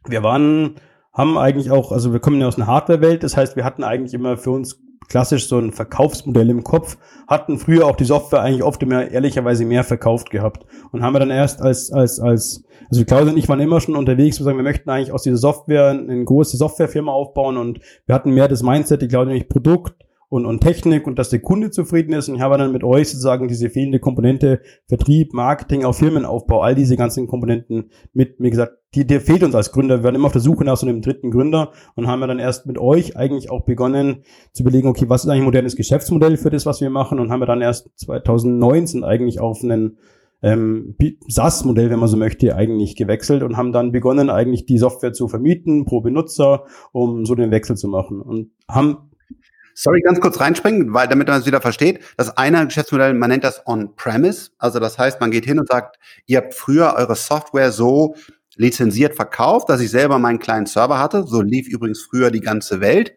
wir 0.06 0.22
waren, 0.22 0.76
haben 1.12 1.38
eigentlich 1.38 1.70
auch, 1.70 1.92
also 1.92 2.12
wir 2.12 2.20
kommen 2.20 2.40
ja 2.40 2.48
aus 2.48 2.56
einer 2.56 2.66
Hardware-Welt, 2.66 3.22
das 3.22 3.36
heißt, 3.36 3.56
wir 3.56 3.64
hatten 3.64 3.84
eigentlich 3.84 4.14
immer 4.14 4.36
für 4.36 4.50
uns 4.50 4.80
klassisch 5.08 5.48
so 5.48 5.58
ein 5.58 5.72
Verkaufsmodell 5.72 6.50
im 6.50 6.64
Kopf, 6.64 6.96
hatten 7.28 7.58
früher 7.58 7.86
auch 7.86 7.96
die 7.96 8.04
Software 8.04 8.40
eigentlich 8.40 8.62
oft 8.62 8.82
immer 8.82 9.10
ehrlicherweise 9.10 9.64
mehr 9.64 9.84
verkauft 9.84 10.30
gehabt 10.30 10.64
und 10.92 11.02
haben 11.02 11.14
wir 11.14 11.20
dann 11.20 11.30
erst 11.30 11.60
als, 11.60 11.92
als, 11.92 12.20
als, 12.20 12.64
also 12.90 13.04
Klaus 13.04 13.28
und 13.28 13.36
ich 13.36 13.48
waren 13.48 13.60
immer 13.60 13.80
schon 13.80 13.96
unterwegs, 13.96 14.38
wir 14.38 14.44
sagen, 14.44 14.56
wir 14.56 14.64
möchten 14.64 14.88
eigentlich 14.90 15.12
aus 15.12 15.22
dieser 15.22 15.36
Software 15.36 15.90
eine 15.90 16.24
große 16.24 16.56
Softwarefirma 16.56 17.12
aufbauen 17.12 17.56
und 17.56 17.80
wir 18.06 18.14
hatten 18.14 18.32
mehr 18.32 18.48
das 18.48 18.62
Mindset, 18.62 19.02
ich 19.02 19.08
glaube 19.08 19.26
nämlich 19.26 19.48
Produkt, 19.48 20.03
und, 20.28 20.46
und 20.46 20.60
Technik 20.60 21.06
und 21.06 21.18
dass 21.18 21.30
der 21.30 21.40
Kunde 21.40 21.70
zufrieden 21.70 22.12
ist. 22.12 22.28
Und 22.28 22.36
ich 22.36 22.40
habe 22.40 22.58
dann 22.58 22.72
mit 22.72 22.84
euch 22.84 23.08
sozusagen 23.08 23.48
diese 23.48 23.70
fehlende 23.70 24.00
Komponente 24.00 24.60
Vertrieb, 24.86 25.32
Marketing, 25.32 25.84
auch 25.84 25.94
Firmenaufbau, 25.94 26.62
all 26.62 26.74
diese 26.74 26.96
ganzen 26.96 27.26
Komponenten 27.26 27.90
mit 28.12 28.40
mir 28.40 28.50
gesagt, 28.50 28.72
die, 28.94 29.06
der 29.06 29.20
fehlt 29.20 29.42
uns 29.42 29.54
als 29.54 29.72
Gründer. 29.72 29.98
Wir 29.98 30.04
waren 30.04 30.14
immer 30.14 30.26
auf 30.26 30.32
der 30.32 30.40
Suche 30.40 30.64
nach 30.64 30.76
so 30.76 30.86
einem 30.86 31.02
dritten 31.02 31.30
Gründer 31.30 31.72
und 31.94 32.06
haben 32.06 32.20
wir 32.20 32.26
dann 32.26 32.38
erst 32.38 32.66
mit 32.66 32.78
euch 32.78 33.16
eigentlich 33.16 33.50
auch 33.50 33.64
begonnen 33.64 34.22
zu 34.52 34.62
überlegen, 34.62 34.88
okay, 34.88 35.08
was 35.08 35.24
ist 35.24 35.30
eigentlich 35.30 35.42
ein 35.42 35.46
modernes 35.46 35.76
Geschäftsmodell 35.76 36.36
für 36.36 36.50
das, 36.50 36.66
was 36.66 36.80
wir 36.80 36.90
machen 36.90 37.18
und 37.18 37.30
haben 37.30 37.40
wir 37.40 37.46
dann 37.46 37.60
erst 37.60 37.90
2019 37.96 39.04
eigentlich 39.04 39.40
auf 39.40 39.62
einen 39.62 39.98
ähm, 40.42 40.94
SaaS-Modell, 41.26 41.90
wenn 41.90 41.98
man 41.98 42.08
so 42.08 42.18
möchte, 42.18 42.54
eigentlich 42.54 42.96
gewechselt 42.96 43.42
und 43.42 43.56
haben 43.56 43.72
dann 43.72 43.92
begonnen, 43.92 44.28
eigentlich 44.28 44.66
die 44.66 44.78
Software 44.78 45.14
zu 45.14 45.26
vermieten 45.26 45.86
pro 45.86 46.02
Benutzer, 46.02 46.64
um 46.92 47.24
so 47.24 47.34
den 47.34 47.50
Wechsel 47.50 47.76
zu 47.76 47.88
machen 47.88 48.20
und 48.20 48.50
haben 48.68 49.10
Sorry, 49.74 50.00
ganz 50.00 50.20
kurz 50.20 50.38
reinspringen, 50.38 50.94
weil 50.94 51.08
damit 51.08 51.26
man 51.26 51.40
es 51.40 51.46
wieder 51.46 51.60
versteht. 51.60 52.00
Das 52.16 52.36
eine 52.36 52.64
Geschäftsmodell, 52.64 53.12
man 53.14 53.30
nennt 53.30 53.42
das 53.42 53.66
On-Premise. 53.66 54.50
Also 54.58 54.78
das 54.78 54.98
heißt, 54.98 55.20
man 55.20 55.32
geht 55.32 55.44
hin 55.44 55.58
und 55.58 55.68
sagt, 55.68 55.98
ihr 56.26 56.38
habt 56.38 56.54
früher 56.54 56.94
eure 56.96 57.16
Software 57.16 57.72
so 57.72 58.14
lizenziert 58.56 59.16
verkauft, 59.16 59.68
dass 59.68 59.80
ich 59.80 59.90
selber 59.90 60.20
meinen 60.20 60.38
kleinen 60.38 60.66
Server 60.66 61.00
hatte. 61.00 61.24
So 61.24 61.42
lief 61.42 61.66
übrigens 61.68 62.02
früher 62.02 62.30
die 62.30 62.40
ganze 62.40 62.80
Welt. 62.80 63.14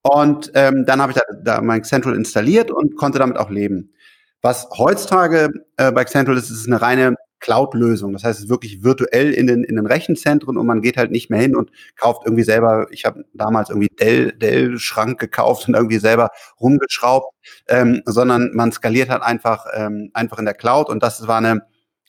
Und 0.00 0.50
ähm, 0.54 0.84
dann 0.86 1.00
habe 1.02 1.12
ich 1.12 1.18
da, 1.18 1.22
da 1.44 1.60
mein 1.60 1.84
Central 1.84 2.16
installiert 2.16 2.70
und 2.70 2.96
konnte 2.96 3.18
damit 3.18 3.36
auch 3.36 3.50
leben. 3.50 3.92
Was 4.40 4.68
heutzutage 4.76 5.50
äh, 5.76 5.92
bei 5.92 6.04
Central 6.04 6.36
ist, 6.36 6.50
ist 6.50 6.66
eine 6.66 6.80
reine 6.80 7.14
Cloud-Lösung. 7.42 8.14
Das 8.14 8.24
heißt, 8.24 8.38
es 8.38 8.44
ist 8.44 8.50
wirklich 8.50 8.82
virtuell 8.82 9.32
in 9.32 9.46
den, 9.46 9.64
in 9.64 9.76
den 9.76 9.86
Rechenzentren 9.86 10.56
und 10.56 10.66
man 10.66 10.80
geht 10.80 10.96
halt 10.96 11.10
nicht 11.10 11.28
mehr 11.28 11.40
hin 11.40 11.54
und 11.54 11.70
kauft 11.96 12.22
irgendwie 12.24 12.44
selber, 12.44 12.86
ich 12.90 13.04
habe 13.04 13.24
damals 13.34 13.68
irgendwie 13.68 13.88
Dell, 13.88 14.32
Dell-Schrank 14.32 15.20
gekauft 15.20 15.68
und 15.68 15.74
irgendwie 15.74 15.98
selber 15.98 16.30
rumgeschraubt, 16.60 17.34
ähm, 17.68 18.02
sondern 18.06 18.50
man 18.54 18.72
skaliert 18.72 19.10
halt 19.10 19.22
einfach, 19.22 19.66
ähm, 19.74 20.10
einfach 20.14 20.38
in 20.38 20.46
der 20.46 20.54
Cloud 20.54 20.88
und 20.88 21.02
das 21.02 21.26
war 21.28 21.38
eine 21.38 21.62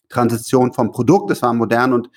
Transition 0.07 0.71
vom 0.71 0.91
Produkt, 0.91 1.31
es 1.31 1.41
war 1.41 1.53
modern 1.53 1.91
und 1.91 2.09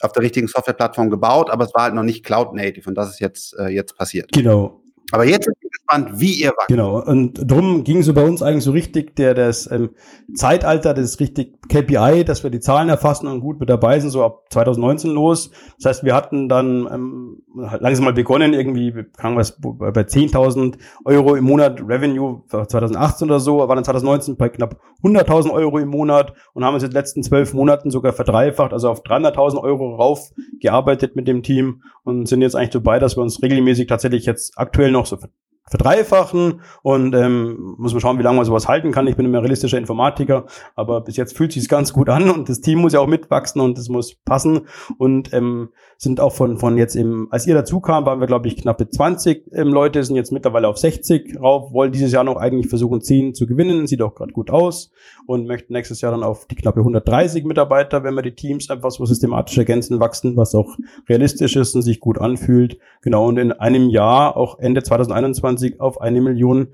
auf 0.00 0.12
der 0.12 0.22
richtigen 0.22 0.48
Softwareplattform 0.48 1.08
gebaut, 1.08 1.48
aber 1.48 1.64
es 1.64 1.74
war 1.74 1.84
halt 1.84 1.94
noch 1.94 2.02
nicht 2.02 2.24
Cloud-Native 2.24 2.88
und 2.88 2.96
das 2.96 3.10
ist 3.10 3.20
jetzt, 3.20 3.56
äh, 3.58 3.68
jetzt 3.68 3.96
passiert. 3.96 4.30
Genau. 4.32 4.82
Aber 5.12 5.24
jetzt 5.24 5.44
sind 5.44 5.56
wir 5.60 5.70
gespannt, 5.70 6.20
wie 6.20 6.32
ihr 6.32 6.50
wachst. 6.50 6.68
Genau, 6.68 7.00
und 7.00 7.34
drum 7.50 7.84
ging 7.84 8.02
so 8.02 8.12
bei 8.12 8.24
uns 8.24 8.42
eigentlich 8.42 8.64
so 8.64 8.72
richtig 8.72 9.14
der 9.16 9.34
das 9.34 9.70
ähm, 9.70 9.90
Zeitalter, 10.34 10.94
das 10.94 11.20
richtig 11.20 11.56
KPI, 11.68 12.24
dass 12.24 12.42
wir 12.42 12.50
die 12.50 12.60
Zahlen 12.60 12.88
erfassen 12.88 13.28
und 13.28 13.40
gut 13.40 13.60
mit 13.60 13.70
dabei 13.70 14.00
sind, 14.00 14.10
so 14.10 14.24
ab 14.24 14.44
2019 14.50 15.12
los. 15.12 15.50
Das 15.76 15.90
heißt, 15.90 16.04
wir 16.04 16.14
hatten 16.14 16.48
dann 16.48 16.88
ähm, 16.92 17.42
langsam 17.78 18.04
mal 18.04 18.14
begonnen, 18.14 18.52
irgendwie, 18.52 18.92
kann 19.16 19.36
was 19.36 19.60
bei 19.60 20.02
10.000 20.02 20.76
Euro 21.04 21.36
im 21.36 21.44
Monat 21.44 21.80
Revenue 21.86 22.42
2018 22.48 23.28
oder 23.28 23.40
so, 23.40 23.58
war 23.58 23.74
dann 23.74 23.84
2019 23.84 24.36
bei 24.36 24.48
knapp 24.48 24.80
100.000 25.04 25.52
Euro 25.52 25.78
im 25.78 25.88
Monat 25.88 26.32
und 26.52 26.64
haben 26.64 26.74
uns 26.74 26.82
in 26.82 26.90
den 26.90 26.94
letzten 26.94 27.22
zwölf 27.22 27.54
Monaten 27.54 27.90
sogar 27.90 28.12
verdreifacht, 28.12 28.72
also 28.72 28.90
auf 28.90 29.02
300.000 29.04 29.62
Euro 29.62 29.94
raufgearbeitet 29.94 31.14
mit 31.14 31.28
dem 31.28 31.42
Team 31.42 31.82
und 32.02 32.26
sind 32.28 32.42
jetzt 32.42 32.56
eigentlich 32.56 32.70
dabei, 32.70 32.98
dass 32.98 33.16
wir 33.16 33.22
uns 33.22 33.42
regelmäßig 33.42 33.86
tatsächlich 33.86 34.26
jetzt 34.26 34.56
aktuell 34.56 34.90
noch 34.96 35.06
so 35.06 35.18
verdreifachen 35.68 36.60
und 36.82 37.14
ähm, 37.14 37.74
muss 37.78 37.92
man 37.92 38.00
schauen, 38.00 38.18
wie 38.18 38.22
lange 38.22 38.36
man 38.36 38.44
sowas 38.44 38.68
halten 38.68 38.92
kann. 38.92 39.06
Ich 39.08 39.16
bin 39.16 39.26
immer 39.26 39.42
realistischer 39.42 39.78
Informatiker, 39.78 40.46
aber 40.76 41.00
bis 41.00 41.16
jetzt 41.16 41.36
fühlt 41.36 41.52
sich 41.52 41.68
ganz 41.68 41.92
gut 41.92 42.08
an 42.08 42.30
und 42.34 42.48
das 42.48 42.60
Team 42.60 42.78
muss 42.78 42.92
ja 42.92 43.00
auch 43.00 43.06
mitwachsen 43.06 43.60
und 43.60 43.76
das 43.76 43.88
muss 43.88 44.14
passen 44.14 44.60
und 44.98 45.32
ähm, 45.32 45.70
sind 45.98 46.20
auch 46.20 46.32
von 46.32 46.58
von 46.58 46.78
jetzt 46.78 46.94
eben, 46.94 47.28
als 47.30 47.46
ihr 47.46 47.54
dazu 47.54 47.80
kam, 47.80 48.06
waren 48.06 48.20
wir 48.20 48.26
glaube 48.26 48.46
ich 48.48 48.56
knappe 48.56 48.88
20 48.88 49.52
ähm, 49.52 49.68
Leute, 49.68 50.04
sind 50.04 50.16
jetzt 50.16 50.32
mittlerweile 50.32 50.68
auf 50.68 50.78
60 50.78 51.40
rauf, 51.40 51.72
wollen 51.72 51.90
dieses 51.90 52.12
Jahr 52.12 52.24
noch 52.24 52.36
eigentlich 52.36 52.68
versuchen 52.68 53.00
10 53.00 53.34
zu 53.34 53.46
gewinnen, 53.46 53.86
sieht 53.86 54.02
auch 54.02 54.14
gerade 54.14 54.32
gut 54.32 54.50
aus 54.50 54.92
und 55.26 55.46
möchten 55.46 55.72
nächstes 55.72 56.00
Jahr 56.00 56.12
dann 56.12 56.22
auf 56.22 56.46
die 56.46 56.54
knappe 56.54 56.80
130 56.80 57.44
Mitarbeiter, 57.44 58.04
wenn 58.04 58.14
wir 58.14 58.22
die 58.22 58.34
Teams 58.34 58.70
einfach 58.70 58.90
so 58.90 59.04
systematisch 59.04 59.58
ergänzen, 59.58 59.98
wachsen, 59.98 60.36
was 60.36 60.54
auch 60.54 60.76
realistisch 61.08 61.56
ist 61.56 61.74
und 61.74 61.82
sich 61.82 61.98
gut 61.98 62.18
anfühlt. 62.20 62.78
Genau 63.02 63.26
und 63.26 63.38
in 63.38 63.52
einem 63.52 63.90
Jahr, 63.90 64.36
auch 64.36 64.58
Ende 64.58 64.82
2021 64.82 65.55
20 65.56 65.80
auf 65.80 66.00
eine 66.00 66.20
Million 66.20 66.68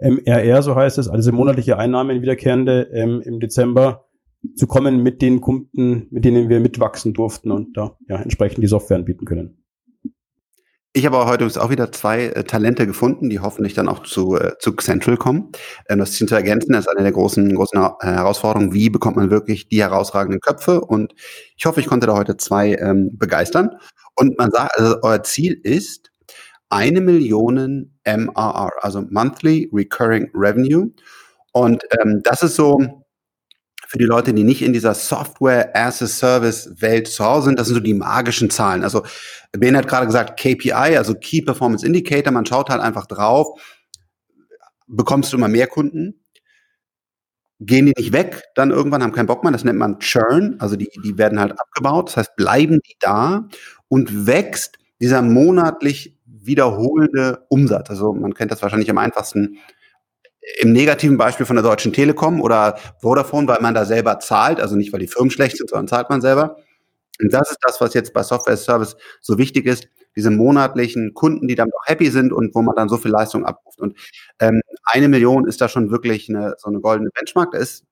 MRR, 0.00 0.62
so 0.62 0.74
heißt 0.74 0.98
es, 0.98 1.08
also 1.08 1.32
monatliche 1.32 1.78
Einnahmen 1.78 2.22
wiederkehrende 2.22 2.88
ähm, 2.92 3.20
im 3.22 3.40
Dezember 3.40 4.04
zu 4.54 4.66
kommen 4.66 5.02
mit 5.02 5.20
den 5.20 5.40
Kunden, 5.40 6.06
mit 6.10 6.24
denen 6.24 6.48
wir 6.48 6.60
mitwachsen 6.60 7.12
durften 7.12 7.50
und 7.50 7.76
da 7.76 7.96
ja, 8.08 8.16
entsprechend 8.16 8.62
die 8.62 8.68
Software 8.68 8.96
anbieten 8.96 9.24
können. 9.24 9.64
Ich 10.94 11.04
habe 11.04 11.26
heute 11.26 11.46
auch 11.60 11.70
wieder 11.70 11.92
zwei 11.92 12.26
äh, 12.26 12.44
Talente 12.44 12.86
gefunden, 12.86 13.28
die 13.28 13.40
hoffentlich 13.40 13.74
dann 13.74 13.88
auch 13.88 14.02
zu, 14.04 14.36
äh, 14.36 14.52
zu 14.58 14.72
Central 14.72 15.16
kommen. 15.16 15.52
Ähm, 15.88 15.98
das 15.98 16.12
zu 16.12 16.26
ergänzen, 16.34 16.72
das 16.72 16.86
ist 16.86 16.88
eine 16.88 17.02
der 17.02 17.12
großen, 17.12 17.54
großen 17.54 17.78
Herausforderungen. 18.00 18.72
Wie 18.72 18.88
bekommt 18.88 19.16
man 19.16 19.30
wirklich 19.30 19.68
die 19.68 19.82
herausragenden 19.82 20.40
Köpfe? 20.40 20.80
Und 20.80 21.14
ich 21.56 21.66
hoffe, 21.66 21.80
ich 21.80 21.86
konnte 21.86 22.06
da 22.06 22.16
heute 22.16 22.36
zwei 22.36 22.74
ähm, 22.74 23.10
begeistern. 23.12 23.76
Und 24.16 24.38
man 24.38 24.50
sagt, 24.50 24.76
also 24.78 24.96
euer 25.02 25.22
Ziel 25.22 25.60
ist, 25.62 26.10
eine 26.70 27.00
Million 27.00 27.98
MRR, 28.04 28.72
also 28.80 29.02
Monthly 29.10 29.70
Recurring 29.72 30.30
Revenue. 30.34 30.90
Und 31.52 31.82
ähm, 32.00 32.20
das 32.24 32.42
ist 32.42 32.56
so 32.56 33.04
für 33.88 33.96
die 33.96 34.04
Leute, 34.04 34.34
die 34.34 34.44
nicht 34.44 34.60
in 34.60 34.74
dieser 34.74 34.92
Software 34.92 35.74
as 35.74 36.02
a 36.02 36.06
Service 36.06 36.70
Welt 36.82 37.08
zu 37.08 37.24
Hause 37.24 37.46
sind, 37.46 37.58
das 37.58 37.68
sind 37.68 37.76
so 37.76 37.80
die 37.80 37.94
magischen 37.94 38.50
Zahlen. 38.50 38.84
Also 38.84 39.02
Ben 39.52 39.74
hat 39.74 39.88
gerade 39.88 40.06
gesagt 40.06 40.38
KPI, 40.38 40.72
also 40.72 41.14
Key 41.14 41.40
Performance 41.40 41.86
Indicator, 41.86 42.30
man 42.30 42.44
schaut 42.44 42.68
halt 42.68 42.82
einfach 42.82 43.06
drauf, 43.06 43.58
bekommst 44.86 45.32
du 45.32 45.38
immer 45.38 45.48
mehr 45.48 45.68
Kunden, 45.68 46.22
gehen 47.60 47.86
die 47.86 47.94
nicht 47.96 48.12
weg, 48.12 48.42
dann 48.54 48.70
irgendwann 48.70 49.02
haben 49.02 49.12
keinen 49.12 49.26
Bock 49.26 49.42
mehr, 49.42 49.52
das 49.52 49.64
nennt 49.64 49.78
man 49.78 49.98
Churn, 50.00 50.56
also 50.58 50.76
die, 50.76 50.90
die 51.02 51.16
werden 51.16 51.40
halt 51.40 51.58
abgebaut, 51.58 52.08
das 52.08 52.18
heißt, 52.18 52.36
bleiben 52.36 52.80
die 52.86 52.96
da 53.00 53.48
und 53.88 54.26
wächst 54.26 54.76
dieser 55.00 55.22
monatlich 55.22 56.17
wiederholende 56.42 57.44
Umsatz. 57.48 57.90
Also 57.90 58.12
man 58.12 58.34
kennt 58.34 58.50
das 58.50 58.62
wahrscheinlich 58.62 58.90
am 58.90 58.98
einfachsten 58.98 59.58
im 60.60 60.72
negativen 60.72 61.16
Beispiel 61.16 61.46
von 61.46 61.56
der 61.56 61.62
Deutschen 61.62 61.92
Telekom 61.92 62.40
oder 62.40 62.78
Vodafone, 63.00 63.46
weil 63.48 63.60
man 63.60 63.74
da 63.74 63.84
selber 63.84 64.18
zahlt, 64.18 64.60
also 64.60 64.76
nicht, 64.76 64.92
weil 64.92 65.00
die 65.00 65.08
Firmen 65.08 65.30
schlecht 65.30 65.58
sind, 65.58 65.70
sondern 65.70 65.88
zahlt 65.88 66.08
man 66.10 66.20
selber. 66.20 66.56
Und 67.20 67.32
das 67.32 67.50
ist 67.50 67.58
das, 67.62 67.80
was 67.80 67.94
jetzt 67.94 68.12
bei 68.12 68.22
Software 68.22 68.56
Service 68.56 68.96
so 69.20 69.38
wichtig 69.38 69.66
ist, 69.66 69.88
diese 70.16 70.30
monatlichen 70.30 71.14
Kunden, 71.14 71.48
die 71.48 71.54
damit 71.54 71.74
auch 71.74 71.86
happy 71.86 72.10
sind 72.10 72.32
und 72.32 72.54
wo 72.54 72.62
man 72.62 72.76
dann 72.76 72.88
so 72.88 72.96
viel 72.96 73.10
Leistung 73.10 73.44
abruft. 73.44 73.80
Und 73.80 73.96
ähm, 74.40 74.60
eine 74.84 75.08
Million 75.08 75.46
ist 75.46 75.60
da 75.60 75.68
schon 75.68 75.90
wirklich 75.90 76.28
eine, 76.28 76.54
so 76.58 76.68
eine 76.68 76.80
goldene 76.80 77.10
Benchmark. 77.10 77.52
Da, 77.52 77.58
ist, 77.58 77.84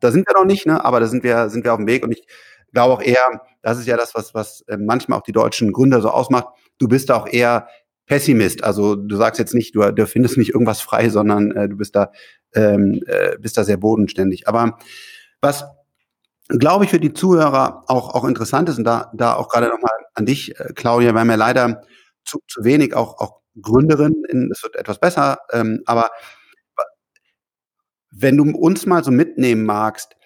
da 0.00 0.10
sind 0.10 0.26
wir 0.26 0.34
noch 0.34 0.46
nicht, 0.46 0.66
ne? 0.66 0.84
aber 0.84 1.00
da 1.00 1.06
sind 1.06 1.24
wir, 1.24 1.50
sind 1.50 1.64
wir 1.64 1.72
auf 1.72 1.78
dem 1.78 1.86
Weg. 1.86 2.04
Und 2.04 2.12
ich 2.12 2.26
glaube 2.72 2.94
auch 2.94 3.02
eher, 3.02 3.42
das 3.62 3.78
ist 3.78 3.86
ja 3.86 3.96
das, 3.96 4.14
was, 4.14 4.34
was 4.34 4.62
äh, 4.62 4.76
manchmal 4.76 5.18
auch 5.18 5.24
die 5.24 5.32
deutschen 5.32 5.72
Gründer 5.72 6.00
so 6.00 6.10
ausmacht. 6.10 6.48
Du 6.78 6.88
bist 6.88 7.10
auch 7.10 7.26
eher 7.26 7.68
Pessimist. 8.06 8.64
Also 8.64 8.96
du 8.96 9.16
sagst 9.16 9.38
jetzt 9.38 9.54
nicht, 9.54 9.74
du, 9.74 9.92
du 9.92 10.06
findest 10.06 10.38
nicht 10.38 10.50
irgendwas 10.50 10.80
frei, 10.80 11.10
sondern 11.10 11.52
äh, 11.52 11.68
du 11.68 11.76
bist 11.76 11.94
da, 11.94 12.10
ähm, 12.54 13.02
äh, 13.06 13.36
bist 13.38 13.58
da 13.58 13.64
sehr 13.64 13.76
bodenständig. 13.76 14.48
Aber 14.48 14.78
was 15.40 15.64
glaube 16.48 16.84
ich 16.84 16.90
für 16.90 17.00
die 17.00 17.12
Zuhörer 17.12 17.84
auch, 17.88 18.14
auch 18.14 18.24
interessant 18.24 18.68
ist, 18.68 18.78
und 18.78 18.84
da, 18.84 19.12
da 19.14 19.34
auch 19.34 19.48
gerade 19.48 19.68
nochmal 19.68 19.92
an 20.14 20.26
dich, 20.26 20.58
äh, 20.58 20.72
Claudia, 20.74 21.12
wir 21.12 21.20
haben 21.20 21.28
leider 21.28 21.82
zu, 22.24 22.40
zu 22.48 22.64
wenig 22.64 22.94
auch, 22.94 23.18
auch 23.18 23.40
Gründerinnen, 23.60 24.24
in, 24.24 24.50
es 24.50 24.62
wird 24.62 24.76
etwas 24.76 24.98
besser, 25.00 25.38
ähm, 25.52 25.82
aber 25.84 26.10
wenn 28.10 28.36
du 28.36 28.44
uns 28.56 28.86
mal 28.86 29.04
so 29.04 29.10
mitnehmen 29.10 29.64
magst, 29.64 30.16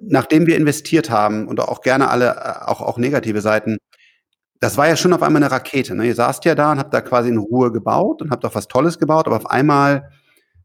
nachdem 0.00 0.46
wir 0.46 0.56
investiert 0.56 1.10
haben 1.10 1.46
und 1.46 1.60
auch 1.60 1.82
gerne 1.82 2.08
alle, 2.08 2.30
äh, 2.30 2.64
auch, 2.66 2.80
auch 2.80 2.98
negative 2.98 3.40
Seiten, 3.40 3.78
das 4.60 4.76
war 4.76 4.86
ja 4.86 4.96
schon 4.96 5.12
auf 5.14 5.22
einmal 5.22 5.42
eine 5.42 5.50
Rakete. 5.50 5.94
Ne? 5.94 6.06
Ihr 6.06 6.14
saßt 6.14 6.44
ja 6.44 6.54
da 6.54 6.70
und 6.70 6.78
habt 6.78 6.92
da 6.92 7.00
quasi 7.00 7.30
in 7.30 7.38
Ruhe 7.38 7.72
gebaut 7.72 8.20
und 8.22 8.30
habt 8.30 8.44
auch 8.44 8.54
was 8.54 8.68
Tolles 8.68 8.98
gebaut, 8.98 9.26
aber 9.26 9.36
auf 9.36 9.50
einmal 9.50 10.10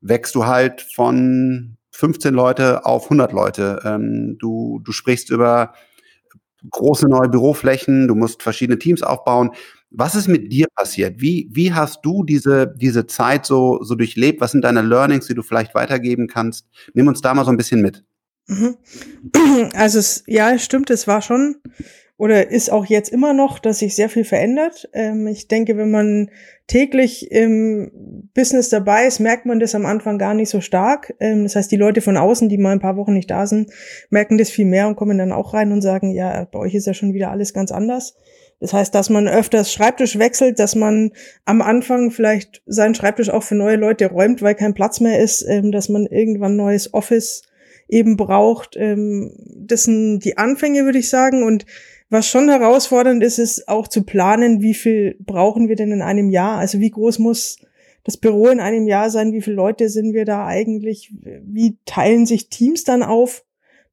wächst 0.02 0.36
du 0.36 0.46
halt 0.46 0.82
von 0.82 1.78
15 1.92 2.34
Leute 2.34 2.86
auf 2.86 3.06
100 3.06 3.32
Leute. 3.32 3.80
Ähm, 3.86 4.38
du, 4.38 4.82
du 4.84 4.92
sprichst 4.92 5.30
über 5.30 5.74
große 6.70 7.08
neue 7.08 7.30
Büroflächen, 7.30 8.08
du 8.08 8.16
musst 8.16 8.44
verschiedene 8.44 8.78
Teams 8.78 9.02
aufbauen. 9.02 9.52
Was 9.92 10.16
ist 10.16 10.28
mit 10.28 10.52
dir 10.52 10.66
passiert? 10.76 11.22
Wie, 11.22 11.48
wie 11.54 11.74
hast 11.74 12.02
du 12.04 12.26
diese, 12.26 12.68
diese 12.76 13.08
Zeit 13.08 13.46
so, 13.46 13.82
so 13.82 13.96
durchlebt? 13.96 14.42
Was 14.42 14.52
sind 14.52 14.64
deine 14.64 14.82
Learnings, 14.82 15.28
die 15.28 15.36
du 15.36 15.42
vielleicht 15.42 15.74
weitergeben 15.74 16.28
kannst? 16.28 16.68
Nimm 16.94 17.08
uns 17.08 17.22
da 17.22 17.34
mal 17.34 17.46
so 17.46 17.52
ein 17.52 17.58
bisschen 17.58 17.82
mit. 17.82 18.04
Mhm. 18.48 18.76
Also 19.74 20.00
es, 20.00 20.24
ja, 20.28 20.58
stimmt, 20.60 20.90
es 20.90 21.08
war 21.08 21.22
schon 21.22 21.56
oder 22.18 22.50
ist 22.50 22.72
auch 22.72 22.86
jetzt 22.86 23.10
immer 23.10 23.34
noch, 23.34 23.60
dass 23.60 23.80
sich 23.80 23.96
sehr 23.96 24.08
viel 24.08 24.24
verändert. 24.24 24.90
Ähm, 24.94 25.28
ich 25.28 25.50
denke, 25.50 25.78
wenn 25.78 25.92
man 25.92 26.32
täglich 26.68 27.30
im 27.30 27.92
Business 28.34 28.70
dabei 28.70 29.06
ist, 29.06 29.20
merkt 29.20 29.46
man 29.46 29.60
das 29.60 29.76
am 29.76 29.86
Anfang 29.86 30.18
gar 30.18 30.34
nicht 30.34 30.50
so 30.50 30.62
stark. 30.62 31.14
Ähm, 31.20 31.44
das 31.44 31.58
heißt, 31.58 31.72
die 31.72 31.78
Leute 31.78 32.00
von 32.00 32.16
außen, 32.16 32.48
die 32.48 32.58
mal 32.58 32.72
ein 32.72 32.80
paar 32.80 32.96
Wochen 32.96 33.14
nicht 33.14 33.30
da 33.30 33.46
sind, 33.48 33.70
merken 34.10 34.38
das 34.38 34.50
viel 34.50 34.66
mehr 34.66 34.88
und 34.88 34.96
kommen 34.96 35.18
dann 35.18 35.34
auch 35.34 35.54
rein 35.54 35.74
und 35.74 35.82
sagen, 35.82 36.12
ja, 36.12 36.46
bei 36.46 36.60
euch 36.60 36.74
ist 36.74 36.88
ja 36.88 36.94
schon 36.94 37.14
wieder 37.14 37.32
alles 37.32 37.54
ganz 37.54 37.72
anders. 37.72 38.16
Das 38.62 38.72
heißt, 38.72 38.96
dass 38.96 39.10
man 39.10 39.28
öfters 39.28 39.74
Schreibtisch 39.74 40.18
wechselt, 40.18 40.60
dass 40.60 40.76
man 40.76 41.12
am 41.44 41.62
Anfang 41.62 42.12
vielleicht 42.12 42.62
seinen 42.66 42.96
Schreibtisch 42.96 43.30
auch 43.30 43.44
für 43.44 43.56
neue 43.56 43.76
Leute 43.76 44.08
räumt, 44.08 44.42
weil 44.42 44.56
kein 44.56 44.74
Platz 44.74 45.02
mehr 45.02 45.20
ist, 45.20 45.46
ähm, 45.48 45.74
dass 45.74 45.90
man 45.90 46.06
irgendwann 46.06 46.56
neues 46.56 46.94
Office 46.94 47.44
eben 47.90 48.16
braucht. 48.16 48.78
Ähm, 48.78 49.34
das 49.58 49.84
sind 49.84 50.20
die 50.20 50.38
Anfänge, 50.38 50.86
würde 50.86 51.00
ich 51.00 51.10
sagen. 51.10 51.44
Und 51.44 51.66
was 52.10 52.28
schon 52.28 52.50
herausfordernd 52.50 53.24
ist, 53.24 53.40
ist 53.40 53.68
auch 53.68 53.88
zu 53.88 54.04
planen, 54.04 54.62
wie 54.62 54.74
viel 54.74 55.18
brauchen 55.20 55.70
wir 55.70 55.76
denn 55.76 55.92
in 55.92 56.02
einem 56.02 56.30
Jahr? 56.30 56.58
Also 56.58 56.80
wie 56.80 56.92
groß 56.92 57.20
muss 57.20 57.58
das 58.04 58.18
Büro 58.18 58.48
in 58.48 58.60
einem 58.60 58.88
Jahr 58.88 59.10
sein? 59.10 59.34
Wie 59.34 59.42
viele 59.42 59.56
Leute 59.56 59.90
sind 59.90 60.14
wir 60.14 60.26
da 60.26 60.46
eigentlich? 60.46 61.12
Wie 61.44 61.78
teilen 61.86 62.26
sich 62.26 62.50
Teams 62.50 62.84
dann 62.84 63.02
auf? 63.02 63.44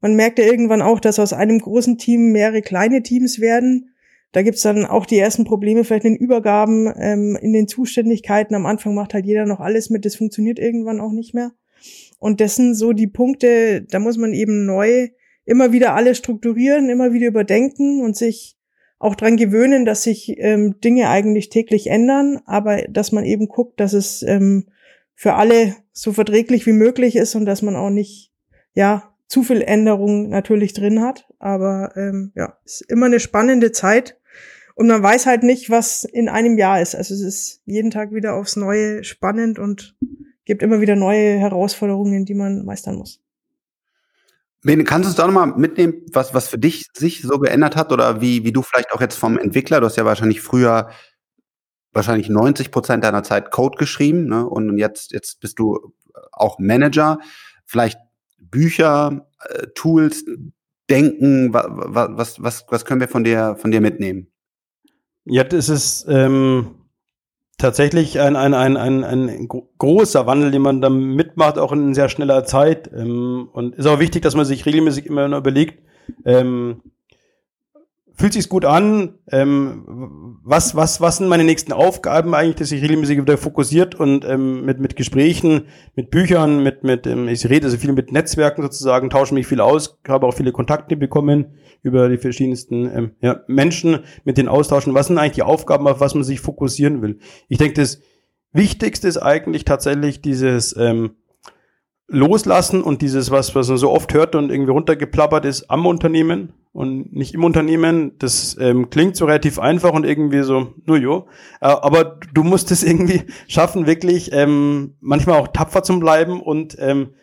Man 0.00 0.14
merkt 0.14 0.38
ja 0.38 0.44
irgendwann 0.44 0.82
auch, 0.82 1.00
dass 1.00 1.18
aus 1.18 1.32
einem 1.32 1.58
großen 1.58 1.96
Team 1.96 2.32
mehrere 2.32 2.60
kleine 2.60 3.02
Teams 3.02 3.40
werden. 3.40 3.94
Da 4.32 4.42
gibt's 4.42 4.62
dann 4.62 4.84
auch 4.84 5.06
die 5.06 5.18
ersten 5.18 5.44
Probleme, 5.44 5.84
vielleicht 5.84 6.04
in 6.04 6.14
den 6.14 6.20
Übergaben, 6.20 6.92
ähm, 6.96 7.38
in 7.40 7.52
den 7.52 7.68
Zuständigkeiten. 7.68 8.54
Am 8.54 8.66
Anfang 8.66 8.94
macht 8.94 9.14
halt 9.14 9.26
jeder 9.26 9.46
noch 9.46 9.60
alles 9.60 9.90
mit, 9.90 10.04
das 10.04 10.16
funktioniert 10.16 10.58
irgendwann 10.58 11.00
auch 11.00 11.12
nicht 11.12 11.34
mehr. 11.34 11.52
Und 12.18 12.40
das 12.40 12.56
sind 12.56 12.74
so 12.74 12.92
die 12.92 13.06
Punkte, 13.06 13.82
da 13.82 13.98
muss 13.98 14.16
man 14.16 14.32
eben 14.32 14.64
neu 14.64 15.08
immer 15.44 15.72
wieder 15.72 15.94
alles 15.94 16.18
strukturieren, 16.18 16.88
immer 16.88 17.12
wieder 17.12 17.26
überdenken 17.28 18.02
und 18.02 18.16
sich 18.16 18.56
auch 18.98 19.16
dran 19.16 19.36
gewöhnen, 19.36 19.84
dass 19.84 20.04
sich 20.04 20.36
ähm, 20.38 20.80
Dinge 20.80 21.08
eigentlich 21.08 21.48
täglich 21.48 21.88
ändern, 21.88 22.40
aber 22.46 22.82
dass 22.82 23.10
man 23.10 23.24
eben 23.24 23.48
guckt, 23.48 23.80
dass 23.80 23.92
es 23.94 24.22
ähm, 24.22 24.66
für 25.14 25.34
alle 25.34 25.74
so 25.92 26.12
verträglich 26.12 26.66
wie 26.66 26.72
möglich 26.72 27.16
ist 27.16 27.34
und 27.34 27.44
dass 27.44 27.62
man 27.62 27.76
auch 27.76 27.90
nicht, 27.90 28.32
ja, 28.74 29.12
zu 29.26 29.42
viel 29.42 29.62
Änderung 29.62 30.28
natürlich 30.28 30.72
drin 30.74 31.00
hat. 31.00 31.26
Aber 31.38 31.92
ähm, 31.96 32.32
ja, 32.34 32.58
ist 32.64 32.82
immer 32.88 33.06
eine 33.06 33.18
spannende 33.18 33.72
Zeit 33.72 34.18
und 34.74 34.86
man 34.86 35.02
weiß 35.02 35.26
halt 35.26 35.42
nicht, 35.42 35.70
was 35.70 36.04
in 36.04 36.28
einem 36.28 36.58
Jahr 36.58 36.80
ist. 36.80 36.94
Also 36.94 37.14
es 37.14 37.20
ist 37.20 37.62
jeden 37.64 37.90
Tag 37.90 38.12
wieder 38.12 38.34
aufs 38.34 38.56
Neue 38.56 39.04
spannend 39.04 39.58
und 39.58 39.96
gibt 40.44 40.62
immer 40.62 40.80
wieder 40.80 40.96
neue 40.96 41.38
Herausforderungen, 41.38 42.24
die 42.24 42.34
man 42.34 42.64
meistern 42.64 42.96
muss. 42.96 43.21
Bene, 44.64 44.84
kannst 44.84 45.06
du 45.06 45.08
uns 45.08 45.16
da 45.16 45.26
nochmal 45.26 45.48
mitnehmen, 45.58 46.02
was, 46.12 46.34
was 46.34 46.48
für 46.48 46.58
dich 46.58 46.86
sich 46.96 47.22
so 47.22 47.38
geändert 47.38 47.74
hat 47.74 47.92
oder 47.92 48.20
wie, 48.20 48.44
wie 48.44 48.52
du 48.52 48.62
vielleicht 48.62 48.92
auch 48.92 49.00
jetzt 49.00 49.16
vom 49.16 49.36
Entwickler, 49.36 49.80
du 49.80 49.86
hast 49.86 49.96
ja 49.96 50.04
wahrscheinlich 50.04 50.40
früher 50.40 50.90
wahrscheinlich 51.92 52.28
90 52.28 52.70
Prozent 52.70 53.04
deiner 53.04 53.22
Zeit 53.22 53.50
Code 53.50 53.76
geschrieben 53.76 54.26
ne? 54.26 54.46
und 54.46 54.78
jetzt, 54.78 55.12
jetzt 55.12 55.40
bist 55.40 55.58
du 55.58 55.92
auch 56.30 56.58
Manager, 56.58 57.18
vielleicht 57.64 57.98
Bücher, 58.38 59.26
äh, 59.40 59.66
Tools, 59.74 60.24
Denken, 60.90 61.54
wa, 61.54 61.66
wa, 61.68 62.08
was, 62.12 62.42
was, 62.42 62.66
was 62.68 62.84
können 62.84 63.00
wir 63.00 63.08
von 63.08 63.24
dir, 63.24 63.56
von 63.56 63.70
dir 63.70 63.80
mitnehmen? 63.80 64.28
Ja, 65.24 65.44
das 65.44 65.68
ist 65.68 66.06
ähm, 66.08 66.81
tatsächlich 67.58 68.20
ein, 68.20 68.36
ein, 68.36 68.54
ein, 68.54 68.76
ein, 68.76 69.04
ein 69.04 69.48
großer 69.78 70.26
Wandel, 70.26 70.50
den 70.50 70.62
man 70.62 70.80
da 70.80 70.90
mitmacht, 70.90 71.58
auch 71.58 71.72
in 71.72 71.94
sehr 71.94 72.08
schneller 72.08 72.44
Zeit. 72.44 72.90
Ähm, 72.94 73.48
und 73.52 73.74
ist 73.76 73.86
auch 73.86 74.00
wichtig, 74.00 74.22
dass 74.22 74.34
man 74.34 74.44
sich 74.44 74.66
regelmäßig 74.66 75.06
immer 75.06 75.26
überlegt, 75.36 75.82
ähm, 76.24 76.82
fühlt 78.22 78.34
sich 78.34 78.48
gut 78.48 78.64
an, 78.64 79.18
ähm, 79.32 80.38
was, 80.44 80.76
was, 80.76 81.00
was 81.00 81.16
sind 81.16 81.26
meine 81.26 81.42
nächsten 81.42 81.72
Aufgaben 81.72 82.36
eigentlich, 82.36 82.54
dass 82.54 82.70
ich 82.70 82.80
regelmäßig 82.80 83.20
wieder 83.20 83.36
fokussiert 83.36 83.96
und 83.96 84.24
ähm, 84.24 84.64
mit, 84.64 84.78
mit 84.78 84.94
Gesprächen, 84.94 85.62
mit 85.96 86.12
Büchern, 86.12 86.62
mit, 86.62 86.84
mit, 86.84 87.04
ähm, 87.08 87.26
ich 87.26 87.44
rede 87.50 87.66
also 87.66 87.78
viel 87.78 87.90
mit 87.92 88.12
Netzwerken 88.12 88.62
sozusagen, 88.62 89.10
tausche 89.10 89.34
mich 89.34 89.48
viel 89.48 89.60
aus, 89.60 89.98
habe 90.06 90.24
auch 90.24 90.34
viele 90.34 90.52
Kontakte 90.52 90.94
bekommen 90.96 91.46
über 91.82 92.08
die 92.08 92.16
verschiedensten 92.16 92.88
ähm, 92.96 93.10
ja, 93.22 93.40
Menschen, 93.48 94.04
mit 94.22 94.38
den 94.38 94.46
austauschen. 94.46 94.94
Was 94.94 95.08
sind 95.08 95.18
eigentlich 95.18 95.32
die 95.32 95.42
Aufgaben, 95.42 95.88
auf 95.88 95.98
was 95.98 96.14
man 96.14 96.22
sich 96.22 96.38
fokussieren 96.38 97.02
will? 97.02 97.18
Ich 97.48 97.58
denke, 97.58 97.74
das 97.74 98.02
Wichtigste 98.52 99.08
ist 99.08 99.18
eigentlich 99.18 99.64
tatsächlich 99.64 100.22
dieses 100.22 100.76
ähm, 100.76 101.16
Loslassen 102.12 102.82
und 102.82 103.00
dieses, 103.00 103.30
was, 103.30 103.54
was 103.54 103.68
man 103.68 103.78
so 103.78 103.90
oft 103.90 104.12
hört 104.12 104.34
und 104.34 104.50
irgendwie 104.50 104.70
runtergeplappert 104.70 105.46
ist 105.46 105.70
am 105.70 105.86
Unternehmen 105.86 106.52
und 106.72 107.12
nicht 107.14 107.34
im 107.34 107.42
Unternehmen. 107.42 108.12
Das 108.18 108.56
ähm, 108.60 108.90
klingt 108.90 109.16
so 109.16 109.24
relativ 109.24 109.58
einfach 109.58 109.92
und 109.92 110.04
irgendwie 110.04 110.42
so, 110.42 110.74
nur 110.84 110.98
jo. 110.98 111.26
Äh, 111.60 111.66
aber 111.68 112.20
du 112.32 112.44
musst 112.44 112.70
es 112.70 112.82
irgendwie 112.82 113.22
schaffen, 113.48 113.86
wirklich 113.86 114.30
ähm, 114.32 114.94
manchmal 115.00 115.40
auch 115.40 115.48
tapfer 115.48 115.82
zu 115.82 115.98
bleiben 115.98 116.40
und 116.40 116.76
ähm, 116.78 117.14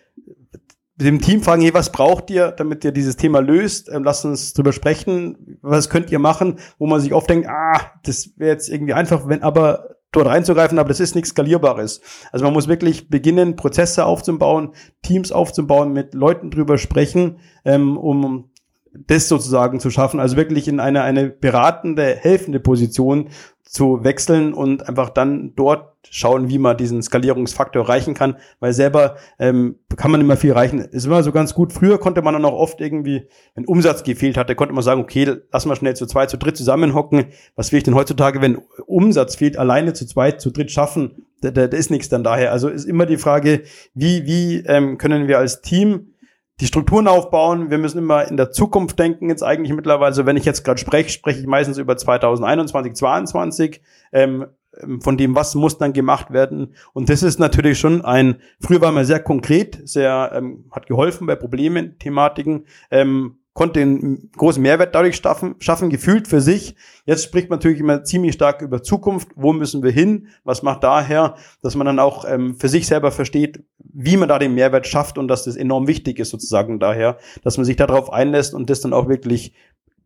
dem 0.95 1.21
Team 1.21 1.43
fragen, 1.43 1.61
hey, 1.61 1.73
was 1.73 1.91
braucht 1.91 2.29
ihr, 2.29 2.51
damit 2.51 2.83
ihr 2.83 2.91
dieses 2.91 3.15
Thema 3.15 3.39
löst? 3.39 3.89
Ähm, 3.89 4.03
lasst 4.03 4.25
uns 4.25 4.53
drüber 4.53 4.73
sprechen. 4.73 5.59
Was 5.61 5.89
könnt 5.89 6.11
ihr 6.11 6.19
machen? 6.19 6.59
Wo 6.77 6.87
man 6.87 6.99
sich 6.99 7.13
oft 7.13 7.29
denkt, 7.29 7.47
ah, 7.47 7.91
das 8.03 8.31
wäre 8.37 8.51
jetzt 8.51 8.69
irgendwie 8.69 8.93
einfach, 8.93 9.27
wenn 9.27 9.43
aber 9.43 9.88
dort 10.11 10.27
reinzugreifen, 10.27 10.79
aber 10.79 10.89
das 10.89 10.99
ist 10.99 11.15
nichts 11.15 11.31
Skalierbares. 11.31 12.01
Also 12.31 12.45
man 12.45 12.53
muss 12.53 12.67
wirklich 12.67 13.09
beginnen, 13.09 13.55
Prozesse 13.55 14.05
aufzubauen, 14.05 14.73
Teams 15.01 15.31
aufzubauen, 15.31 15.93
mit 15.93 16.13
Leuten 16.13 16.51
drüber 16.51 16.77
sprechen, 16.77 17.39
ähm, 17.65 17.97
um 17.97 18.49
das 18.93 19.27
sozusagen 19.27 19.79
zu 19.79 19.91
schaffen, 19.91 20.19
also 20.19 20.35
wirklich 20.35 20.67
in 20.67 20.79
eine, 20.79 21.03
eine 21.03 21.29
beratende, 21.29 22.15
helfende 22.15 22.59
Position 22.59 23.29
zu 23.63 24.03
wechseln 24.03 24.53
und 24.53 24.87
einfach 24.87 25.09
dann 25.09 25.53
dort 25.55 25.88
schauen, 26.09 26.49
wie 26.49 26.57
man 26.57 26.77
diesen 26.77 27.01
Skalierungsfaktor 27.01 27.83
erreichen 27.83 28.13
kann, 28.13 28.37
weil 28.59 28.73
selber 28.73 29.17
ähm, 29.37 29.75
kann 29.95 30.11
man 30.11 30.21
immer 30.21 30.37
viel 30.37 30.51
erreichen. 30.51 30.79
Ist 30.79 31.05
immer 31.05 31.23
so 31.23 31.31
ganz 31.31 31.53
gut. 31.53 31.73
Früher 31.73 31.99
konnte 31.99 32.21
man 32.21 32.33
dann 32.33 32.45
auch 32.45 32.53
oft 32.53 32.81
irgendwie, 32.81 33.27
wenn 33.55 33.65
Umsatz 33.65 34.03
gefehlt 34.03 34.37
hatte, 34.37 34.55
konnte 34.55 34.73
man 34.73 34.83
sagen, 34.83 35.01
okay, 35.01 35.37
lass 35.51 35.65
mal 35.65 35.75
schnell 35.75 35.95
zu 35.95 36.07
zweit, 36.07 36.29
zu 36.29 36.37
dritt 36.37 36.57
zusammenhocken. 36.57 37.25
Was 37.55 37.71
will 37.71 37.77
ich 37.77 37.83
denn 37.83 37.95
heutzutage, 37.95 38.41
wenn 38.41 38.59
Umsatz 38.85 39.35
fehlt, 39.35 39.57
alleine 39.57 39.93
zu 39.93 40.07
zweit, 40.07 40.41
zu 40.41 40.51
dritt 40.51 40.71
schaffen? 40.71 41.25
Da, 41.41 41.51
da, 41.51 41.67
da 41.67 41.77
ist 41.77 41.91
nichts 41.91 42.09
dann 42.09 42.23
daher. 42.23 42.51
Also 42.51 42.69
ist 42.69 42.85
immer 42.85 43.05
die 43.05 43.17
Frage, 43.17 43.63
wie, 43.93 44.25
wie 44.25 44.63
ähm, 44.65 44.97
können 44.97 45.27
wir 45.27 45.37
als 45.37 45.61
Team 45.61 46.13
die 46.59 46.67
Strukturen 46.67 47.07
aufbauen. 47.07 47.69
Wir 47.69 47.77
müssen 47.77 47.99
immer 47.99 48.27
in 48.27 48.35
der 48.35 48.51
Zukunft 48.51 48.99
denken. 48.99 49.29
Jetzt 49.29 49.43
eigentlich 49.43 49.73
mittlerweile, 49.73 50.07
also 50.07 50.25
wenn 50.25 50.35
ich 50.35 50.45
jetzt 50.45 50.63
gerade 50.63 50.79
spreche, 50.79 51.09
spreche 51.09 51.39
ich 51.39 51.47
meistens 51.47 51.77
über 51.77 51.95
2021, 51.95 52.93
2022. 52.95 53.81
Ähm, 54.11 54.29
ähm, 54.29 54.47
von 54.99 55.17
dem, 55.17 55.35
was 55.35 55.55
muss 55.55 55.77
dann 55.77 55.93
gemacht 55.93 56.31
werden. 56.31 56.73
Und 56.93 57.09
das 57.09 57.23
ist 57.23 57.39
natürlich 57.39 57.79
schon 57.79 58.03
ein, 58.03 58.37
früher 58.59 58.81
war 58.81 58.91
man 58.91 59.05
sehr 59.05 59.19
konkret, 59.19 59.79
sehr, 59.83 60.31
ähm, 60.33 60.65
hat 60.71 60.87
geholfen 60.87 61.27
bei 61.27 61.35
Problemen, 61.35 61.97
Thematiken, 61.99 62.65
ähm, 62.91 63.39
konnte 63.53 63.81
einen 63.81 64.31
großen 64.37 64.61
Mehrwert 64.61 64.95
dadurch 64.95 65.17
schaffen, 65.17 65.55
schaffen, 65.59 65.89
gefühlt 65.89 66.29
für 66.29 66.39
sich. 66.39 66.75
Jetzt 67.05 67.25
spricht 67.25 67.49
man 67.49 67.59
natürlich 67.59 67.81
immer 67.81 68.05
ziemlich 68.05 68.35
stark 68.35 68.61
über 68.61 68.81
Zukunft. 68.83 69.27
Wo 69.35 69.51
müssen 69.51 69.83
wir 69.83 69.91
hin? 69.91 70.27
Was 70.45 70.63
macht 70.63 70.83
daher, 70.83 71.35
dass 71.61 71.75
man 71.75 71.85
dann 71.85 71.99
auch 71.99 72.23
ähm, 72.25 72.55
für 72.55 72.69
sich 72.69 72.87
selber 72.87 73.11
versteht, 73.11 73.63
wie 73.79 74.15
man 74.15 74.29
da 74.29 74.39
den 74.39 74.53
Mehrwert 74.53 74.87
schafft 74.87 75.17
und 75.17 75.27
dass 75.27 75.43
das 75.43 75.57
enorm 75.57 75.87
wichtig 75.87 76.19
ist 76.19 76.29
sozusagen 76.29 76.79
daher, 76.79 77.17
dass 77.43 77.57
man 77.57 77.65
sich 77.65 77.75
darauf 77.75 78.13
einlässt 78.13 78.53
und 78.53 78.69
das 78.69 78.79
dann 78.79 78.93
auch 78.93 79.09
wirklich 79.09 79.53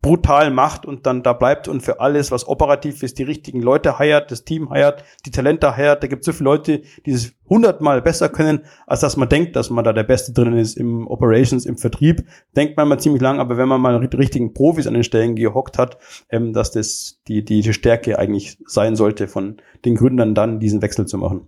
brutal 0.04 0.50
macht 0.50 0.84
und 0.84 1.06
dann 1.06 1.22
da 1.22 1.32
bleibt 1.32 1.66
und 1.66 1.80
für 1.80 1.98
alles, 1.98 2.30
was 2.30 2.46
operativ 2.46 3.02
ist, 3.02 3.18
die 3.18 3.22
richtigen 3.22 3.62
Leute 3.62 3.98
heiert, 3.98 4.30
das 4.30 4.44
Team 4.44 4.68
heiert, 4.68 5.02
die 5.24 5.30
Talente 5.30 5.78
heiert. 5.78 6.02
Da 6.02 6.08
gibt 6.08 6.20
es 6.20 6.26
so 6.26 6.32
viele 6.32 6.44
Leute, 6.50 6.82
die 7.06 7.12
es 7.12 7.32
hundertmal 7.48 8.02
besser 8.02 8.28
können, 8.28 8.66
als 8.86 9.00
dass 9.00 9.16
man 9.16 9.30
denkt, 9.30 9.56
dass 9.56 9.70
man 9.70 9.82
da 9.82 9.94
der 9.94 10.02
Beste 10.02 10.34
drinnen 10.34 10.58
ist 10.58 10.76
im 10.76 11.06
Operations, 11.06 11.64
im 11.64 11.78
Vertrieb. 11.78 12.26
Denkt 12.54 12.76
man 12.76 12.86
mal 12.86 12.98
ziemlich 12.98 13.22
lang, 13.22 13.40
aber 13.40 13.56
wenn 13.56 13.66
man 13.66 13.80
mal 13.80 14.06
die 14.06 14.14
richtigen 14.14 14.52
Profis 14.52 14.86
an 14.86 14.92
den 14.92 15.04
Stellen 15.04 15.36
gehockt 15.36 15.78
hat, 15.78 15.96
ähm, 16.28 16.52
dass 16.52 16.70
das 16.70 17.22
die, 17.26 17.42
die, 17.42 17.72
Stärke 17.72 18.18
eigentlich 18.18 18.58
sein 18.66 18.96
sollte 18.96 19.26
von 19.26 19.56
den 19.86 19.94
Gründern 19.94 20.34
dann 20.34 20.60
diesen 20.60 20.82
Wechsel 20.82 21.06
zu 21.06 21.16
machen. 21.16 21.46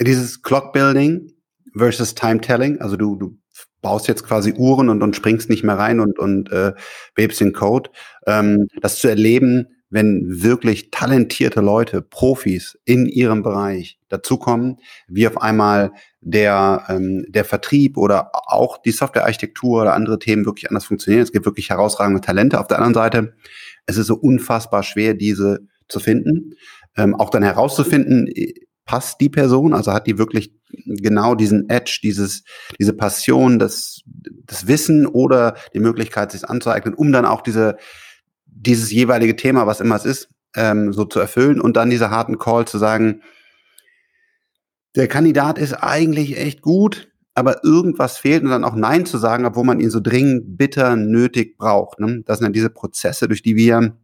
Dieses 0.00 0.40
Clock 0.40 0.72
Building 0.72 1.32
versus 1.76 2.14
Time 2.14 2.40
Telling, 2.40 2.80
also 2.80 2.96
du, 2.96 3.16
du 3.16 3.39
baust 3.80 4.08
jetzt 4.08 4.24
quasi 4.24 4.52
Uhren 4.52 4.88
und, 4.88 5.02
und 5.02 5.16
springst 5.16 5.48
nicht 5.50 5.64
mehr 5.64 5.78
rein 5.78 6.00
und, 6.00 6.18
und 6.18 6.50
äh, 6.52 6.72
webst 7.14 7.40
den 7.40 7.52
Code. 7.52 7.90
Ähm, 8.26 8.68
das 8.80 8.98
zu 8.98 9.08
erleben, 9.08 9.66
wenn 9.90 10.42
wirklich 10.42 10.90
talentierte 10.92 11.60
Leute, 11.60 12.00
Profis 12.00 12.78
in 12.84 13.06
ihrem 13.06 13.42
Bereich 13.42 13.98
dazukommen, 14.08 14.76
wie 15.08 15.26
auf 15.26 15.40
einmal 15.42 15.92
der, 16.20 16.84
ähm, 16.88 17.26
der 17.28 17.44
Vertrieb 17.44 17.96
oder 17.96 18.30
auch 18.32 18.78
die 18.78 18.92
Softwarearchitektur 18.92 19.82
oder 19.82 19.94
andere 19.94 20.18
Themen 20.18 20.46
wirklich 20.46 20.68
anders 20.68 20.84
funktionieren. 20.84 21.22
Es 21.22 21.32
gibt 21.32 21.44
wirklich 21.44 21.70
herausragende 21.70 22.20
Talente. 22.20 22.60
Auf 22.60 22.68
der 22.68 22.78
anderen 22.78 22.94
Seite, 22.94 23.34
es 23.86 23.96
ist 23.96 24.06
so 24.06 24.14
unfassbar 24.14 24.84
schwer, 24.84 25.14
diese 25.14 25.66
zu 25.88 25.98
finden, 25.98 26.54
ähm, 26.96 27.16
auch 27.16 27.30
dann 27.30 27.42
herauszufinden, 27.42 28.28
passt 28.90 29.20
die 29.20 29.28
Person, 29.28 29.72
also 29.72 29.92
hat 29.92 30.08
die 30.08 30.18
wirklich 30.18 30.52
genau 30.84 31.36
diesen 31.36 31.68
Edge, 31.68 32.00
dieses, 32.02 32.42
diese 32.76 32.92
Passion, 32.92 33.60
das, 33.60 34.00
das 34.46 34.66
Wissen 34.66 35.06
oder 35.06 35.54
die 35.74 35.78
Möglichkeit, 35.78 36.32
sich 36.32 36.44
anzueignen, 36.44 36.94
um 36.94 37.12
dann 37.12 37.24
auch 37.24 37.40
diese, 37.40 37.76
dieses 38.46 38.90
jeweilige 38.90 39.36
Thema, 39.36 39.68
was 39.68 39.78
immer 39.78 39.94
es 39.94 40.04
ist, 40.04 40.28
ähm, 40.56 40.92
so 40.92 41.04
zu 41.04 41.20
erfüllen 41.20 41.60
und 41.60 41.76
dann 41.76 41.88
diese 41.88 42.10
harten 42.10 42.36
Call 42.36 42.66
zu 42.66 42.78
sagen, 42.78 43.22
der 44.96 45.06
Kandidat 45.06 45.56
ist 45.56 45.74
eigentlich 45.74 46.36
echt 46.36 46.60
gut, 46.60 47.12
aber 47.34 47.62
irgendwas 47.62 48.18
fehlt 48.18 48.42
und 48.42 48.50
dann 48.50 48.64
auch 48.64 48.74
Nein 48.74 49.06
zu 49.06 49.18
sagen, 49.18 49.46
obwohl 49.46 49.62
man 49.62 49.78
ihn 49.78 49.90
so 49.90 50.00
dringend, 50.00 50.58
bitter, 50.58 50.96
nötig 50.96 51.56
braucht. 51.58 52.00
Ne? 52.00 52.24
Das 52.26 52.38
sind 52.38 52.46
dann 52.46 52.52
diese 52.52 52.70
Prozesse, 52.70 53.28
durch 53.28 53.42
die 53.42 53.54
wir 53.54 53.96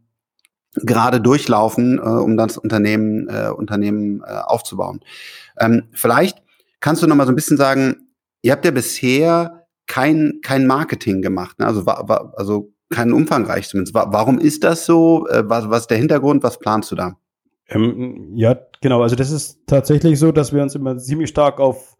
gerade 0.83 1.21
durchlaufen, 1.21 1.97
äh, 1.97 2.01
um 2.01 2.37
das 2.37 2.57
Unternehmen, 2.57 3.27
äh, 3.29 3.49
Unternehmen 3.49 4.21
äh, 4.21 4.31
aufzubauen. 4.31 5.01
Ähm, 5.59 5.83
vielleicht 5.91 6.41
kannst 6.79 7.03
du 7.03 7.07
noch 7.07 7.15
mal 7.15 7.25
so 7.25 7.31
ein 7.31 7.35
bisschen 7.35 7.57
sagen, 7.57 8.09
ihr 8.41 8.51
habt 8.51 8.65
ja 8.65 8.71
bisher 8.71 9.67
kein, 9.87 10.39
kein 10.43 10.67
Marketing 10.67 11.21
gemacht, 11.21 11.59
ne? 11.59 11.65
also, 11.65 11.85
wa, 11.85 12.03
wa, 12.07 12.33
also 12.35 12.73
kein 12.89 13.11
umfangreich 13.11 13.67
zumindest. 13.67 13.93
Warum 13.93 14.39
ist 14.39 14.63
das 14.63 14.85
so? 14.85 15.27
Äh, 15.27 15.43
was, 15.49 15.69
was 15.69 15.81
ist 15.81 15.91
der 15.91 15.97
Hintergrund? 15.97 16.43
Was 16.43 16.59
planst 16.59 16.91
du 16.91 16.95
da? 16.95 17.17
Ähm, 17.67 18.31
ja, 18.35 18.57
genau. 18.81 19.01
Also 19.01 19.15
das 19.15 19.31
ist 19.31 19.59
tatsächlich 19.67 20.19
so, 20.19 20.31
dass 20.31 20.53
wir 20.53 20.61
uns 20.61 20.75
immer 20.75 20.97
ziemlich 20.97 21.29
stark 21.29 21.59
auf, 21.59 21.97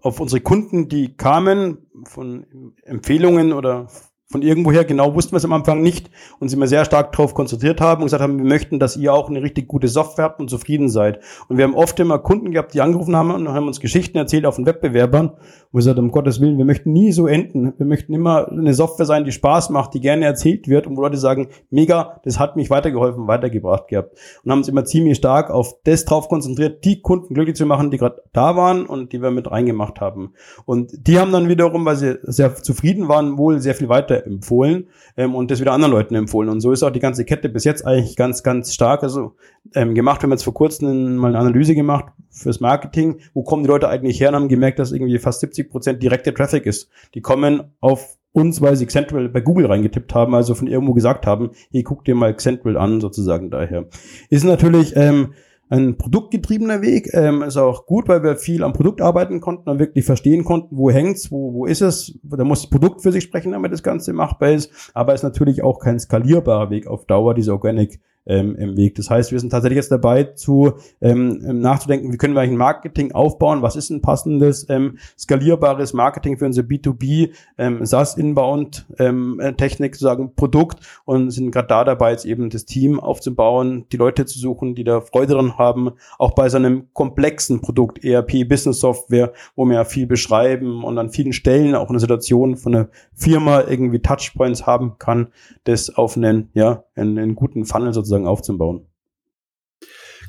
auf 0.00 0.20
unsere 0.20 0.40
Kunden, 0.40 0.88
die 0.88 1.16
kamen, 1.16 1.86
von 2.04 2.46
Empfehlungen 2.82 3.52
oder 3.52 3.88
von 4.28 4.42
irgendwoher, 4.42 4.84
genau 4.84 5.14
wussten 5.14 5.32
wir 5.32 5.36
es 5.36 5.44
am 5.44 5.52
Anfang 5.52 5.82
nicht 5.82 6.10
und 6.40 6.48
sind 6.48 6.58
wir 6.58 6.66
sehr 6.66 6.84
stark 6.84 7.12
darauf 7.12 7.32
konzentriert 7.32 7.80
haben 7.80 8.02
und 8.02 8.06
gesagt 8.06 8.22
haben, 8.22 8.38
wir 8.38 8.44
möchten, 8.44 8.80
dass 8.80 8.96
ihr 8.96 9.14
auch 9.14 9.28
eine 9.28 9.40
richtig 9.40 9.68
gute 9.68 9.86
Software 9.86 10.24
habt 10.24 10.40
und 10.40 10.50
zufrieden 10.50 10.88
seid. 10.88 11.20
Und 11.48 11.58
wir 11.58 11.64
haben 11.64 11.76
oft 11.76 11.98
immer 12.00 12.18
Kunden 12.18 12.50
gehabt, 12.50 12.74
die 12.74 12.80
angerufen 12.80 13.14
haben 13.14 13.30
und 13.30 13.48
haben 13.48 13.68
uns 13.68 13.78
Geschichten 13.78 14.18
erzählt 14.18 14.44
auf 14.44 14.56
den 14.56 14.66
Wettbewerbern, 14.66 15.30
wo 15.70 15.78
wir 15.78 15.78
gesagt 15.78 15.98
haben, 15.98 16.06
um 16.06 16.10
Gottes 16.10 16.40
Willen, 16.40 16.58
wir 16.58 16.64
möchten 16.64 16.92
nie 16.92 17.12
so 17.12 17.28
enden. 17.28 17.72
Wir 17.78 17.86
möchten 17.86 18.12
immer 18.14 18.48
eine 18.48 18.74
Software 18.74 19.06
sein, 19.06 19.24
die 19.24 19.30
Spaß 19.30 19.70
macht, 19.70 19.94
die 19.94 20.00
gerne 20.00 20.24
erzählt 20.24 20.66
wird 20.66 20.88
und 20.88 20.96
wo 20.96 21.02
Leute 21.02 21.18
sagen, 21.18 21.46
mega, 21.70 22.20
das 22.24 22.40
hat 22.40 22.56
mich 22.56 22.68
weitergeholfen, 22.68 23.28
weitergebracht 23.28 23.86
gehabt. 23.86 24.18
Und 24.42 24.50
haben 24.50 24.58
uns 24.58 24.68
immer 24.68 24.84
ziemlich 24.84 25.18
stark 25.18 25.50
auf 25.50 25.76
das 25.84 26.04
drauf 26.04 26.28
konzentriert, 26.28 26.84
die 26.84 27.00
Kunden 27.00 27.32
glücklich 27.32 27.54
zu 27.54 27.64
machen, 27.64 27.92
die 27.92 27.98
gerade 27.98 28.22
da 28.32 28.56
waren 28.56 28.86
und 28.86 29.12
die 29.12 29.22
wir 29.22 29.30
mit 29.30 29.48
reingemacht 29.48 30.00
haben. 30.00 30.34
Und 30.64 31.06
die 31.06 31.20
haben 31.20 31.30
dann 31.30 31.48
wiederum, 31.48 31.84
weil 31.84 31.96
sie 31.96 32.18
sehr 32.22 32.56
zufrieden 32.56 33.06
waren, 33.06 33.38
wohl 33.38 33.60
sehr 33.60 33.76
viel 33.76 33.88
weiter 33.88 34.15
empfohlen 34.24 34.88
ähm, 35.16 35.34
und 35.34 35.50
das 35.50 35.60
wieder 35.60 35.72
anderen 35.72 35.92
Leuten 35.92 36.14
empfohlen. 36.14 36.48
Und 36.48 36.60
so 36.60 36.72
ist 36.72 36.82
auch 36.82 36.90
die 36.90 37.00
ganze 37.00 37.24
Kette 37.24 37.48
bis 37.48 37.64
jetzt 37.64 37.84
eigentlich 37.86 38.16
ganz, 38.16 38.42
ganz 38.42 38.72
stark 38.72 39.02
also, 39.02 39.34
ähm, 39.74 39.94
gemacht. 39.94 40.20
Wir 40.20 40.24
haben 40.24 40.32
jetzt 40.32 40.44
vor 40.44 40.54
kurzem 40.54 41.16
mal 41.16 41.28
eine 41.28 41.38
Analyse 41.38 41.74
gemacht 41.74 42.06
fürs 42.30 42.60
Marketing. 42.60 43.18
Wo 43.34 43.42
kommen 43.42 43.62
die 43.64 43.68
Leute 43.68 43.88
eigentlich 43.88 44.20
her 44.20 44.30
und 44.30 44.36
haben 44.36 44.48
gemerkt, 44.48 44.78
dass 44.78 44.92
irgendwie 44.92 45.18
fast 45.18 45.40
70 45.40 45.70
Prozent 45.70 46.02
direkte 46.02 46.32
Traffic 46.32 46.66
ist. 46.66 46.88
Die 47.14 47.20
kommen 47.20 47.64
auf 47.80 48.16
uns, 48.36 48.60
weil 48.60 48.76
sie 48.76 48.84
Xentral 48.84 49.30
bei 49.30 49.40
Google 49.40 49.66
reingetippt 49.66 50.14
haben, 50.14 50.34
also 50.34 50.54
von 50.54 50.66
irgendwo 50.66 50.92
gesagt 50.92 51.26
haben, 51.26 51.52
hey, 51.70 51.82
guck 51.82 52.04
dir 52.04 52.14
mal 52.14 52.34
Xentral 52.34 52.76
an, 52.76 53.00
sozusagen 53.00 53.50
daher. 53.50 53.86
Ist 54.28 54.44
natürlich 54.44 54.94
ähm, 54.94 55.32
ein 55.68 55.96
produktgetriebener 55.96 56.82
Weg. 56.82 57.08
Ähm, 57.12 57.42
ist 57.42 57.56
auch 57.56 57.86
gut, 57.86 58.08
weil 58.08 58.22
wir 58.22 58.36
viel 58.36 58.62
am 58.62 58.72
Produkt 58.72 59.00
arbeiten 59.00 59.40
konnten 59.40 59.68
und 59.68 59.78
wirklich 59.78 60.04
verstehen 60.04 60.44
konnten, 60.44 60.76
wo 60.76 60.90
hängt's, 60.90 61.30
wo, 61.30 61.52
wo 61.52 61.66
ist 61.66 61.82
es. 61.82 62.18
Da 62.22 62.44
muss 62.44 62.62
das 62.62 62.70
Produkt 62.70 63.02
für 63.02 63.12
sich 63.12 63.24
sprechen, 63.24 63.52
damit 63.52 63.72
das 63.72 63.82
Ganze 63.82 64.12
machbar 64.12 64.52
ist. 64.52 64.90
Aber 64.94 65.14
ist 65.14 65.22
natürlich 65.22 65.62
auch 65.62 65.78
kein 65.78 65.98
skalierbarer 65.98 66.70
Weg 66.70 66.86
auf 66.86 67.06
Dauer, 67.06 67.34
diese 67.34 67.52
Organic 67.52 68.00
ähm, 68.26 68.56
im 68.56 68.76
Weg. 68.76 68.94
Das 68.96 69.10
heißt, 69.10 69.32
wir 69.32 69.40
sind 69.40 69.50
tatsächlich 69.50 69.76
jetzt 69.76 69.92
dabei, 69.92 70.24
zu 70.24 70.74
ähm, 71.00 71.42
ähm, 71.46 71.60
nachzudenken, 71.60 72.12
wie 72.12 72.16
können 72.16 72.34
wir 72.34 72.40
eigentlich 72.40 72.54
ein 72.54 72.58
Marketing 72.58 73.12
aufbauen, 73.12 73.62
was 73.62 73.76
ist 73.76 73.90
ein 73.90 74.02
passendes, 74.02 74.66
ähm, 74.68 74.98
skalierbares 75.18 75.92
Marketing 75.92 76.38
für 76.38 76.46
unser 76.46 76.62
B2B, 76.62 77.30
ähm, 77.58 77.84
SaaS 77.84 78.16
Inbound 78.16 78.86
ähm, 78.98 79.40
äh, 79.40 79.52
Technik, 79.52 79.94
sozusagen 79.94 80.34
Produkt 80.34 80.80
und 81.04 81.30
sind 81.30 81.50
gerade 81.50 81.68
da 81.68 81.84
dabei, 81.84 82.12
jetzt 82.12 82.24
eben 82.24 82.50
das 82.50 82.64
Team 82.64 83.00
aufzubauen, 83.00 83.86
die 83.92 83.96
Leute 83.96 84.26
zu 84.26 84.38
suchen, 84.38 84.74
die 84.74 84.84
da 84.84 85.00
Freude 85.00 85.34
dran 85.34 85.58
haben, 85.58 85.92
auch 86.18 86.32
bei 86.32 86.48
so 86.48 86.56
einem 86.56 86.88
komplexen 86.92 87.60
Produkt, 87.60 88.04
ERP, 88.04 88.48
Business 88.48 88.80
Software, 88.80 89.32
wo 89.54 89.64
wir 89.64 89.74
ja 89.74 89.84
viel 89.84 90.06
beschreiben 90.06 90.84
und 90.84 90.98
an 90.98 91.10
vielen 91.10 91.32
Stellen 91.32 91.74
auch 91.74 91.90
eine 91.90 92.00
Situation 92.00 92.56
von 92.56 92.74
einer 92.74 92.88
Firma 93.14 93.62
irgendwie 93.68 94.00
Touchpoints 94.00 94.66
haben 94.66 94.98
kann, 94.98 95.28
das 95.64 95.94
auf 95.96 96.16
einen, 96.16 96.50
ja, 96.54 96.84
einen, 96.96 97.18
einen 97.18 97.34
guten 97.34 97.64
Funnel 97.64 97.92
sozusagen 97.92 98.26
aufzubauen. 98.26 98.86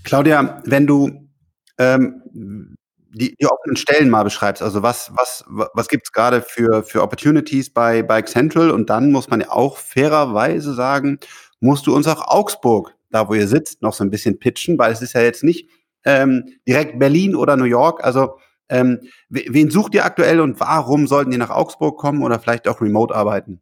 Claudia, 0.03 0.62
wenn 0.65 0.88
du 0.88 1.30
ähm, 1.77 2.75
die, 3.13 3.36
die 3.36 3.47
offenen 3.47 3.77
Stellen 3.77 4.10
mal 4.10 4.23
beschreibst, 4.23 4.62
also 4.62 4.84
was, 4.84 5.12
was, 5.15 5.43
was 5.47 5.88
gibt's 5.88 6.12
gerade 6.12 6.41
für, 6.41 6.84
für 6.84 7.01
Opportunities 7.01 7.71
bei, 7.73 8.03
bei 8.03 8.21
Central 8.21 8.71
und 8.71 8.89
dann 8.89 9.12
muss 9.12 9.30
man 9.30 9.41
ja 9.41 9.51
auch 9.51 9.77
fairerweise 9.77 10.73
sagen, 10.73 11.19
musst 11.60 11.88
du 11.88 11.95
uns 11.95 12.08
auch 12.08 12.27
Augsburg, 12.27 12.95
da 13.10 13.27
wo 13.27 13.34
ihr 13.34 13.47
sitzt, 13.47 13.82
noch 13.82 13.93
so 13.93 14.03
ein 14.03 14.10
bisschen 14.10 14.39
pitchen, 14.39 14.77
weil 14.77 14.91
es 14.91 15.01
ist 15.01 15.13
ja 15.13 15.21
jetzt 15.21 15.43
nicht 15.43 15.69
ähm, 16.06 16.45
direkt 16.67 16.99
Berlin 16.99 17.36
oder 17.36 17.58
New 17.58 17.65
York, 17.65 18.03
also 18.03 18.38
ähm, 18.69 18.99
wen 19.30 19.71
sucht 19.71 19.95
ihr 19.95 20.06
aktuell 20.06 20.41
und 20.41 20.60
warum 20.60 21.08
sollten 21.08 21.32
die 21.32 21.38
nach 21.38 21.49
Augsburg 21.49 21.97
kommen 21.97 22.21
oder 22.21 22.39
vielleicht 22.39 22.67
auch 22.67 22.82
remote 22.82 23.15
arbeiten? 23.15 23.62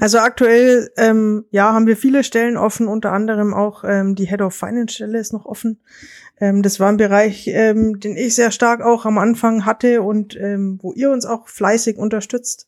Also 0.00 0.18
aktuell, 0.18 0.90
ähm, 0.96 1.44
ja, 1.50 1.72
haben 1.72 1.86
wir 1.86 1.96
viele 1.96 2.24
Stellen 2.24 2.56
offen, 2.56 2.88
unter 2.88 3.12
anderem 3.12 3.54
auch 3.54 3.84
ähm, 3.84 4.14
die 4.14 4.26
Head 4.26 4.42
of 4.42 4.54
Finance 4.54 4.94
Stelle 4.94 5.18
ist 5.18 5.32
noch 5.32 5.46
offen. 5.46 5.80
Ähm, 6.40 6.62
das 6.62 6.80
war 6.80 6.88
ein 6.88 6.96
Bereich, 6.96 7.48
ähm, 7.48 7.98
den 8.00 8.16
ich 8.16 8.34
sehr 8.34 8.50
stark 8.50 8.82
auch 8.82 9.06
am 9.06 9.18
Anfang 9.18 9.64
hatte 9.64 10.02
und 10.02 10.36
ähm, 10.36 10.78
wo 10.82 10.92
ihr 10.92 11.10
uns 11.10 11.26
auch 11.26 11.48
fleißig 11.48 11.96
unterstützt. 11.96 12.66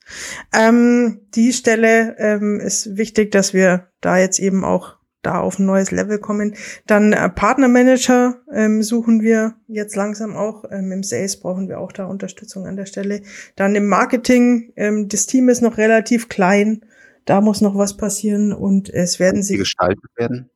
Ähm, 0.53 1.21
die 1.35 1.53
Stelle 1.53 2.17
ähm, 2.19 2.61
ist 2.61 2.97
wichtig, 2.97 3.31
dass 3.31 3.53
wir 3.53 3.89
da 4.01 4.19
jetzt 4.19 4.39
eben 4.39 4.65
auch 4.65 4.99
da 5.23 5.41
auf 5.41 5.59
ein 5.59 5.67
neues 5.67 5.91
Level 5.91 6.19
kommen. 6.19 6.55
Dann 6.87 7.13
äh, 7.13 7.29
Partnermanager 7.29 8.37
ähm, 8.53 8.83
suchen 8.83 9.21
wir 9.21 9.55
jetzt 9.67 9.97
langsam 9.97 10.37
auch. 10.37 10.65
Ähm, 10.71 10.93
Im 10.93 11.03
Sales 11.03 11.39
brauchen 11.39 11.69
wir 11.69 11.81
auch 11.81 11.93
da 11.93 12.07
Unterstützung 12.07 12.67
an 12.67 12.77
der 12.77 12.87
Stelle. 12.87 13.23
Dann 13.57 13.75
im 13.75 13.87
Marketing, 13.87 14.73
ähm, 14.77 15.09
das 15.09 15.27
Team 15.27 15.49
ist 15.49 15.61
noch 15.61 15.77
relativ 15.77 16.29
klein 16.29 16.85
da 17.29 17.41
muss 17.41 17.61
noch 17.61 17.77
was 17.77 17.97
passieren 17.97 18.53
und 18.53 18.89
es 18.89 19.19
werden 19.19 19.43
sich 19.43 19.59
gestaltet 19.59 20.11
werden. 20.17 20.51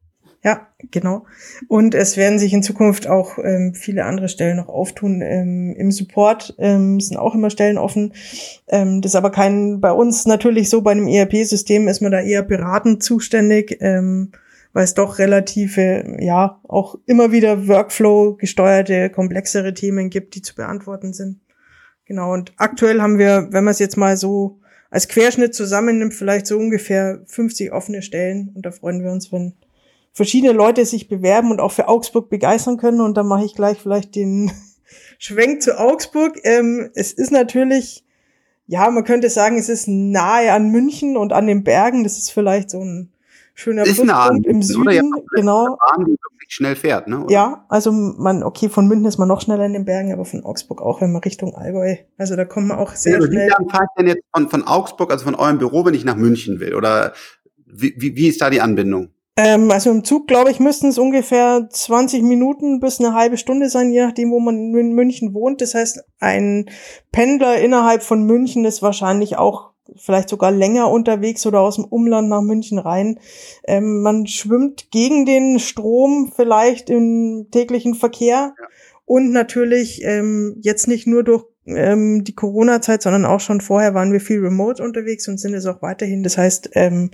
Ja, 0.44 0.68
genau. 0.90 1.24
Und 1.68 1.94
es 1.94 2.16
werden 2.16 2.40
sich 2.40 2.52
in 2.52 2.64
Zukunft 2.64 3.06
auch 3.06 3.38
ähm, 3.38 3.74
viele 3.74 4.04
andere 4.06 4.28
Stellen 4.28 4.56
noch 4.56 4.68
auftun. 4.68 5.20
Ähm, 5.22 5.76
Im 5.76 5.92
Support 5.92 6.56
ähm, 6.58 6.98
sind 6.98 7.16
auch 7.16 7.36
immer 7.36 7.50
Stellen 7.50 7.78
offen. 7.78 8.12
Ähm, 8.66 9.02
das 9.02 9.12
ist 9.12 9.16
aber 9.16 9.30
kein, 9.30 9.80
bei 9.80 9.92
uns 9.92 10.26
natürlich 10.26 10.68
so, 10.68 10.82
bei 10.82 10.90
einem 10.90 11.06
ERP-System 11.06 11.86
ist 11.86 12.00
man 12.00 12.10
da 12.10 12.20
eher 12.20 12.42
beratend 12.42 13.04
zuständig, 13.04 13.76
ähm, 13.80 14.32
weil 14.72 14.82
es 14.82 14.94
doch 14.94 15.20
relative, 15.20 16.16
ja, 16.18 16.60
auch 16.66 16.96
immer 17.06 17.30
wieder 17.30 17.68
Workflow 17.68 18.34
gesteuerte, 18.34 19.10
komplexere 19.10 19.74
Themen 19.74 20.10
gibt, 20.10 20.34
die 20.34 20.42
zu 20.42 20.56
beantworten 20.56 21.12
sind. 21.12 21.38
Genau. 22.04 22.32
Und 22.32 22.52
aktuell 22.56 23.00
haben 23.00 23.18
wir, 23.18 23.48
wenn 23.50 23.62
man 23.62 23.70
es 23.72 23.78
jetzt 23.78 23.96
mal 23.96 24.16
so 24.16 24.61
als 24.92 25.08
Querschnitt 25.08 25.54
zusammennimmt, 25.54 26.12
vielleicht 26.12 26.46
so 26.46 26.58
ungefähr 26.58 27.22
50 27.24 27.72
offene 27.72 28.02
Stellen. 28.02 28.52
Und 28.54 28.66
da 28.66 28.70
freuen 28.70 29.02
wir 29.02 29.10
uns, 29.10 29.32
wenn 29.32 29.54
verschiedene 30.12 30.52
Leute 30.52 30.84
sich 30.84 31.08
bewerben 31.08 31.50
und 31.50 31.60
auch 31.60 31.72
für 31.72 31.88
Augsburg 31.88 32.28
begeistern 32.28 32.76
können. 32.76 33.00
Und 33.00 33.16
dann 33.16 33.26
mache 33.26 33.46
ich 33.46 33.54
gleich 33.54 33.78
vielleicht 33.78 34.14
den 34.14 34.52
Schwenk 35.18 35.62
zu 35.62 35.80
Augsburg. 35.80 36.38
Ähm, 36.44 36.90
es 36.94 37.14
ist 37.14 37.32
natürlich, 37.32 38.04
ja, 38.66 38.90
man 38.90 39.04
könnte 39.04 39.30
sagen, 39.30 39.56
es 39.56 39.70
ist 39.70 39.88
nahe 39.88 40.52
an 40.52 40.70
München 40.70 41.16
und 41.16 41.32
an 41.32 41.46
den 41.46 41.64
Bergen. 41.64 42.04
Das 42.04 42.18
ist 42.18 42.30
vielleicht 42.30 42.68
so 42.68 42.84
ein 42.84 43.11
schöner 43.54 43.82
ist 43.82 44.00
Pluspunkt 44.00 44.46
im 44.46 44.62
Süden. 44.62 44.90
Ja, 44.90 45.02
genau. 45.34 45.76
Bahn, 45.76 46.04
die 46.04 46.12
wirklich 46.12 46.52
schnell 46.52 46.76
fährt, 46.76 47.08
ne? 47.08 47.24
Oder? 47.24 47.32
Ja, 47.32 47.66
also 47.68 47.92
man, 47.92 48.42
okay, 48.42 48.68
von 48.68 48.86
München 48.86 49.06
ist 49.06 49.18
man 49.18 49.28
noch 49.28 49.40
schneller 49.40 49.64
in 49.64 49.72
den 49.72 49.84
Bergen, 49.84 50.12
aber 50.12 50.24
von 50.24 50.44
Augsburg 50.44 50.82
auch, 50.82 51.00
wenn 51.00 51.12
man 51.12 51.22
Richtung 51.22 51.54
Allgäu. 51.54 51.96
Also 52.18 52.36
da 52.36 52.44
kommt 52.44 52.68
man 52.68 52.78
auch 52.78 52.94
sehr 52.94 53.16
also, 53.16 53.28
schnell. 53.28 53.46
Wie 53.46 53.50
lange 53.50 53.70
fahrt 53.70 53.90
denn 53.98 54.06
jetzt 54.08 54.24
von, 54.34 54.48
von 54.48 54.66
Augsburg, 54.66 55.10
also 55.10 55.24
von 55.24 55.34
eurem 55.34 55.58
Büro, 55.58 55.84
wenn 55.84 55.94
ich 55.94 56.04
nach 56.04 56.16
München 56.16 56.60
will? 56.60 56.74
Oder 56.74 57.12
wie, 57.66 57.94
wie, 57.96 58.16
wie 58.16 58.28
ist 58.28 58.40
da 58.40 58.50
die 58.50 58.60
Anbindung? 58.60 59.10
Ähm, 59.36 59.70
also 59.70 59.90
im 59.90 60.04
Zug, 60.04 60.26
glaube 60.26 60.50
ich, 60.50 60.60
müssten 60.60 60.88
es 60.88 60.98
ungefähr 60.98 61.66
20 61.70 62.22
Minuten 62.22 62.80
bis 62.80 63.00
eine 63.00 63.14
halbe 63.14 63.38
Stunde 63.38 63.70
sein, 63.70 63.90
je 63.90 64.04
nachdem, 64.04 64.30
wo 64.30 64.40
man 64.40 64.74
in 64.74 64.92
München 64.92 65.32
wohnt. 65.32 65.62
Das 65.62 65.74
heißt, 65.74 66.04
ein 66.20 66.68
Pendler 67.12 67.58
innerhalb 67.58 68.02
von 68.02 68.24
München 68.24 68.64
ist 68.66 68.82
wahrscheinlich 68.82 69.38
auch 69.38 69.71
vielleicht 69.96 70.28
sogar 70.28 70.50
länger 70.50 70.90
unterwegs 70.90 71.46
oder 71.46 71.60
aus 71.60 71.76
dem 71.76 71.84
Umland 71.84 72.28
nach 72.28 72.42
München 72.42 72.78
rein. 72.78 73.18
Ähm, 73.64 74.02
man 74.02 74.26
schwimmt 74.26 74.90
gegen 74.90 75.26
den 75.26 75.58
Strom 75.58 76.32
vielleicht 76.34 76.90
im 76.90 77.48
täglichen 77.50 77.94
Verkehr. 77.94 78.54
Ja. 78.58 78.66
Und 79.04 79.32
natürlich 79.32 80.02
ähm, 80.04 80.56
jetzt 80.60 80.88
nicht 80.88 81.06
nur 81.06 81.24
durch 81.24 81.44
ähm, 81.66 82.24
die 82.24 82.34
Corona-Zeit, 82.34 83.02
sondern 83.02 83.24
auch 83.24 83.40
schon 83.40 83.60
vorher 83.60 83.94
waren 83.94 84.12
wir 84.12 84.20
viel 84.20 84.40
remote 84.40 84.82
unterwegs 84.82 85.28
und 85.28 85.38
sind 85.38 85.54
es 85.54 85.66
auch 85.66 85.82
weiterhin. 85.82 86.22
Das 86.22 86.38
heißt, 86.38 86.70
ähm, 86.74 87.10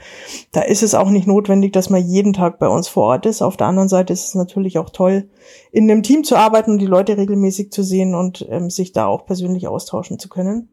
da 0.52 0.62
ist 0.62 0.83
es 0.83 0.94
auch 0.94 1.11
nicht 1.11 1.26
notwendig, 1.26 1.72
dass 1.72 1.90
man 1.90 2.07
jeden 2.07 2.33
Tag 2.33 2.59
bei 2.59 2.68
uns 2.68 2.88
vor 2.88 3.04
Ort 3.04 3.26
ist. 3.26 3.42
Auf 3.42 3.57
der 3.57 3.66
anderen 3.66 3.88
Seite 3.88 4.12
ist 4.12 4.28
es 4.28 4.35
natürlich 4.35 4.78
auch 4.78 4.90
toll, 4.90 5.28
in 5.72 5.90
einem 5.90 6.02
Team 6.02 6.24
zu 6.24 6.37
arbeiten 6.37 6.72
und 6.72 6.78
die 6.78 6.87
Leute 6.87 7.16
regelmäßig 7.16 7.72
zu 7.72 7.83
sehen 7.83 8.14
und 8.14 8.46
ähm, 8.50 8.70
sich 8.70 8.92
da 8.92 9.07
auch 9.07 9.26
persönlich 9.26 9.68
austauschen 9.68 10.18
zu 10.18 10.28
können. 10.28 10.70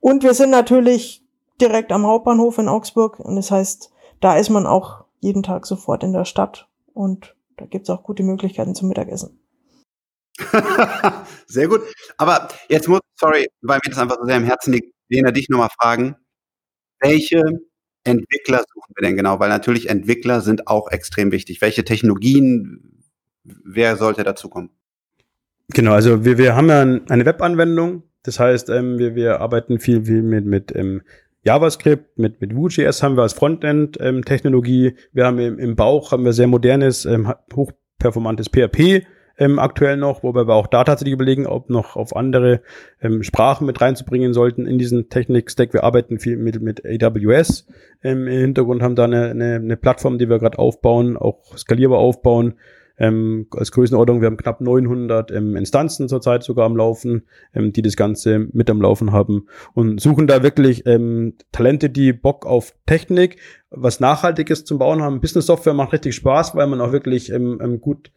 Und 0.00 0.22
wir 0.22 0.34
sind 0.34 0.50
natürlich 0.50 1.23
direkt 1.60 1.92
am 1.92 2.06
Hauptbahnhof 2.06 2.58
in 2.58 2.68
Augsburg 2.68 3.20
und 3.20 3.36
das 3.36 3.50
heißt, 3.50 3.90
da 4.20 4.36
ist 4.36 4.50
man 4.50 4.66
auch 4.66 5.04
jeden 5.20 5.42
Tag 5.42 5.66
sofort 5.66 6.02
in 6.02 6.12
der 6.12 6.24
Stadt 6.24 6.68
und 6.92 7.34
da 7.56 7.66
gibt's 7.66 7.90
auch 7.90 8.02
gute 8.02 8.22
Möglichkeiten 8.22 8.74
zum 8.74 8.88
Mittagessen. 8.88 9.40
sehr 11.46 11.68
gut. 11.68 11.82
Aber 12.16 12.48
jetzt 12.68 12.88
muss, 12.88 13.00
sorry, 13.14 13.48
weil 13.62 13.78
mir 13.84 13.90
das 13.90 13.98
einfach 13.98 14.18
so 14.18 14.26
sehr 14.26 14.36
im 14.36 14.44
Herzen 14.44 14.72
liegt, 14.72 14.92
Lena, 15.08 15.30
dich 15.30 15.48
nochmal 15.48 15.68
fragen, 15.80 16.16
welche 17.00 17.42
Entwickler 18.04 18.64
suchen 18.74 18.92
wir 18.96 19.06
denn 19.06 19.16
genau? 19.16 19.38
Weil 19.38 19.48
natürlich 19.48 19.88
Entwickler 19.88 20.40
sind 20.40 20.66
auch 20.66 20.90
extrem 20.90 21.32
wichtig. 21.32 21.60
Welche 21.60 21.84
Technologien, 21.84 23.02
wer 23.44 23.96
sollte 23.96 24.24
dazukommen? 24.24 24.70
Genau, 25.68 25.92
also 25.92 26.24
wir, 26.24 26.38
wir 26.38 26.56
haben 26.56 26.68
ja 26.68 26.80
eine 26.80 27.24
Webanwendung. 27.24 28.02
Das 28.22 28.40
heißt, 28.40 28.70
ähm, 28.70 28.98
wir, 28.98 29.14
wir 29.14 29.40
arbeiten 29.40 29.78
viel, 29.78 30.04
viel 30.04 30.22
mit, 30.22 30.46
mit 30.46 30.74
ähm, 30.74 31.02
JavaScript, 31.44 32.18
mit, 32.18 32.40
mit 32.40 32.56
Vue.js 32.56 33.02
haben 33.02 33.16
wir 33.16 33.22
als 33.22 33.34
Frontend-Technologie. 33.34 34.86
Ähm, 34.86 34.94
wir 35.12 35.26
haben 35.26 35.38
im, 35.38 35.58
im 35.58 35.76
Bauch 35.76 36.12
haben 36.12 36.24
wir 36.24 36.32
sehr 36.32 36.46
modernes, 36.46 37.04
ähm, 37.04 37.32
hochperformantes 37.54 38.48
PHP 38.48 39.04
ähm, 39.36 39.58
aktuell 39.58 39.96
noch, 39.96 40.22
wobei 40.22 40.46
wir 40.46 40.54
auch 40.54 40.68
da 40.68 40.84
tatsächlich 40.84 41.14
überlegen, 41.14 41.46
ob 41.46 41.68
noch 41.68 41.96
auf 41.96 42.14
andere 42.14 42.62
ähm, 43.00 43.22
Sprachen 43.22 43.66
mit 43.66 43.80
reinzubringen 43.80 44.32
sollten 44.32 44.66
in 44.66 44.78
diesen 44.78 45.08
Technik-Stack. 45.08 45.72
Wir 45.72 45.84
arbeiten 45.84 46.18
viel 46.18 46.36
mit, 46.36 46.60
mit 46.62 46.82
AWS 46.84 47.66
ähm, 48.02 48.28
im 48.28 48.40
Hintergrund, 48.40 48.82
haben 48.82 48.94
da 48.94 49.04
eine, 49.04 49.30
eine, 49.30 49.56
eine 49.56 49.76
Plattform, 49.76 50.18
die 50.18 50.28
wir 50.28 50.38
gerade 50.38 50.58
aufbauen, 50.58 51.16
auch 51.16 51.56
skalierbar 51.56 51.98
aufbauen. 51.98 52.54
Ähm, 52.96 53.46
als 53.50 53.72
Größenordnung, 53.72 54.20
wir 54.20 54.26
haben 54.26 54.36
knapp 54.36 54.60
900 54.60 55.30
ähm, 55.32 55.56
Instanzen 55.56 56.08
zurzeit 56.08 56.44
sogar 56.44 56.66
am 56.66 56.76
Laufen, 56.76 57.26
ähm, 57.52 57.72
die 57.72 57.82
das 57.82 57.96
Ganze 57.96 58.46
mit 58.52 58.70
am 58.70 58.80
Laufen 58.80 59.12
haben 59.12 59.46
und 59.72 60.00
suchen 60.00 60.26
da 60.26 60.42
wirklich 60.42 60.86
ähm, 60.86 61.34
Talente, 61.50 61.90
die 61.90 62.12
Bock 62.12 62.46
auf 62.46 62.74
Technik, 62.86 63.38
was 63.70 64.00
Nachhaltiges 64.00 64.64
zum 64.64 64.78
Bauen 64.78 65.02
haben. 65.02 65.20
Business 65.20 65.46
Software 65.46 65.74
macht 65.74 65.92
richtig 65.92 66.14
Spaß, 66.14 66.54
weil 66.54 66.68
man 66.68 66.80
auch 66.80 66.92
wirklich 66.92 67.30
ähm, 67.32 67.60
ähm 67.62 67.80
gut 67.80 68.12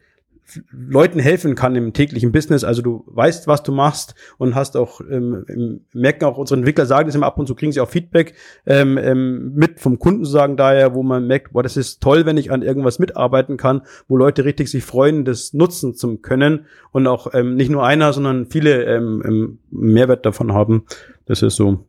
Leuten 0.70 1.18
helfen 1.18 1.54
kann 1.54 1.76
im 1.76 1.92
täglichen 1.92 2.32
Business. 2.32 2.64
Also 2.64 2.82
du 2.82 3.04
weißt, 3.06 3.46
was 3.46 3.62
du 3.62 3.72
machst 3.72 4.14
und 4.38 4.54
hast 4.54 4.76
auch, 4.76 5.00
ähm, 5.00 5.80
merken 5.92 6.24
auch 6.24 6.38
unsere 6.38 6.58
Entwickler 6.58 6.86
sagen 6.86 7.08
das 7.08 7.14
immer 7.14 7.26
ab 7.26 7.38
und 7.38 7.46
zu, 7.46 7.54
kriegen 7.54 7.72
sie 7.72 7.80
auch 7.80 7.88
Feedback 7.88 8.34
ähm, 8.66 8.98
ähm, 8.98 9.54
mit 9.54 9.80
vom 9.80 9.98
Kunden 9.98 10.24
sagen 10.24 10.56
daher, 10.56 10.94
wo 10.94 11.02
man 11.02 11.26
merkt, 11.26 11.52
boah, 11.52 11.62
das 11.62 11.76
ist 11.76 12.00
toll, 12.00 12.26
wenn 12.26 12.36
ich 12.36 12.50
an 12.50 12.62
irgendwas 12.62 12.98
mitarbeiten 12.98 13.56
kann, 13.56 13.82
wo 14.08 14.16
Leute 14.16 14.44
richtig 14.44 14.70
sich 14.70 14.84
freuen, 14.84 15.24
das 15.24 15.52
nutzen 15.52 15.94
zu 15.94 16.16
können 16.18 16.66
und 16.92 17.06
auch 17.06 17.34
ähm, 17.34 17.56
nicht 17.56 17.70
nur 17.70 17.84
einer, 17.84 18.12
sondern 18.12 18.46
viele 18.46 18.84
ähm, 18.84 19.22
ähm, 19.24 19.58
Mehrwert 19.70 20.24
davon 20.24 20.52
haben. 20.52 20.84
Das 21.26 21.42
ist 21.42 21.56
so 21.56 21.84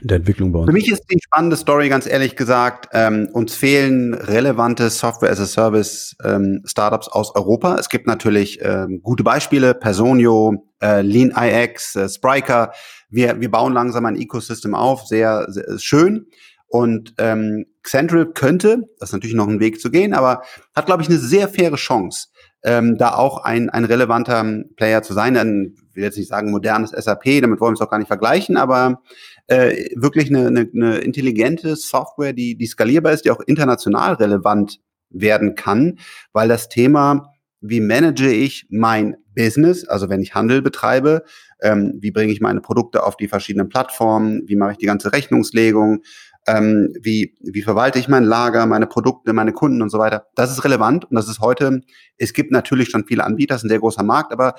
der 0.00 0.18
Entwicklung 0.18 0.52
bei 0.52 0.60
uns? 0.60 0.68
Für 0.68 0.72
mich 0.72 0.88
ist 0.90 1.02
die 1.10 1.18
spannende 1.22 1.56
Story, 1.56 1.88
ganz 1.88 2.06
ehrlich 2.06 2.36
gesagt, 2.36 2.88
ähm, 2.92 3.28
uns 3.32 3.54
fehlen 3.54 4.14
relevante 4.14 4.90
Software-as-a-Service-Startups 4.90 7.06
ähm, 7.06 7.12
aus 7.12 7.34
Europa. 7.34 7.76
Es 7.78 7.88
gibt 7.88 8.06
natürlich 8.06 8.60
ähm, 8.62 9.00
gute 9.02 9.24
Beispiele, 9.24 9.74
Personio, 9.74 10.68
äh, 10.82 11.02
LeanIX, 11.02 11.96
äh, 11.96 12.08
Spryker. 12.08 12.72
Wir, 13.08 13.40
wir 13.40 13.50
bauen 13.50 13.72
langsam 13.72 14.06
ein 14.06 14.16
Ecosystem 14.16 14.74
auf, 14.74 15.06
sehr, 15.06 15.46
sehr 15.48 15.78
schön. 15.78 16.26
Und 16.68 17.14
ähm, 17.18 17.64
Central 17.82 18.32
könnte, 18.32 18.82
das 18.98 19.08
ist 19.08 19.14
natürlich 19.14 19.36
noch 19.36 19.48
ein 19.48 19.60
Weg 19.60 19.80
zu 19.80 19.90
gehen, 19.90 20.12
aber 20.12 20.42
hat, 20.76 20.86
glaube 20.86 21.02
ich, 21.02 21.08
eine 21.08 21.18
sehr 21.18 21.48
faire 21.48 21.76
Chance, 21.76 22.28
ähm, 22.62 22.98
da 22.98 23.14
auch 23.14 23.42
ein, 23.42 23.70
ein 23.70 23.84
relevanter 23.84 24.44
Player 24.76 25.02
zu 25.02 25.14
sein. 25.14 25.34
Dann 25.34 25.74
will 25.98 26.04
jetzt 26.04 26.16
nicht 26.16 26.28
sagen 26.28 26.50
modernes 26.50 26.90
SAP, 26.90 27.42
damit 27.42 27.60
wollen 27.60 27.72
wir 27.72 27.74
es 27.74 27.80
auch 27.80 27.90
gar 27.90 27.98
nicht 27.98 28.08
vergleichen, 28.08 28.56
aber 28.56 29.02
äh, 29.48 29.90
wirklich 29.96 30.28
eine, 30.28 30.46
eine, 30.46 30.70
eine 30.72 30.98
intelligente 30.98 31.76
Software, 31.76 32.32
die, 32.32 32.56
die 32.56 32.66
skalierbar 32.66 33.12
ist, 33.12 33.24
die 33.24 33.30
auch 33.30 33.40
international 33.40 34.14
relevant 34.14 34.80
werden 35.10 35.54
kann, 35.54 35.98
weil 36.32 36.48
das 36.48 36.68
Thema, 36.68 37.32
wie 37.60 37.80
manage 37.80 38.30
ich 38.30 38.66
mein 38.70 39.16
Business, 39.34 39.86
also 39.86 40.08
wenn 40.08 40.22
ich 40.22 40.34
Handel 40.34 40.62
betreibe, 40.62 41.24
ähm, 41.60 41.94
wie 42.00 42.10
bringe 42.10 42.32
ich 42.32 42.40
meine 42.40 42.60
Produkte 42.60 43.04
auf 43.04 43.16
die 43.16 43.28
verschiedenen 43.28 43.68
Plattformen, 43.68 44.42
wie 44.46 44.56
mache 44.56 44.72
ich 44.72 44.78
die 44.78 44.86
ganze 44.86 45.12
Rechnungslegung, 45.12 46.02
ähm, 46.46 46.94
wie, 47.00 47.34
wie 47.40 47.62
verwalte 47.62 47.98
ich 47.98 48.08
mein 48.08 48.24
Lager, 48.24 48.66
meine 48.66 48.86
Produkte, 48.86 49.32
meine 49.32 49.52
Kunden 49.52 49.82
und 49.82 49.90
so 49.90 49.98
weiter. 49.98 50.26
Das 50.34 50.50
ist 50.50 50.64
relevant 50.64 51.04
und 51.04 51.14
das 51.14 51.28
ist 51.28 51.40
heute, 51.40 51.82
es 52.16 52.32
gibt 52.32 52.52
natürlich 52.52 52.88
schon 52.88 53.06
viele 53.06 53.24
Anbieter, 53.24 53.54
es 53.54 53.60
ist 53.60 53.66
ein 53.66 53.70
sehr 53.70 53.80
großer 53.80 54.02
Markt, 54.02 54.32
aber 54.32 54.54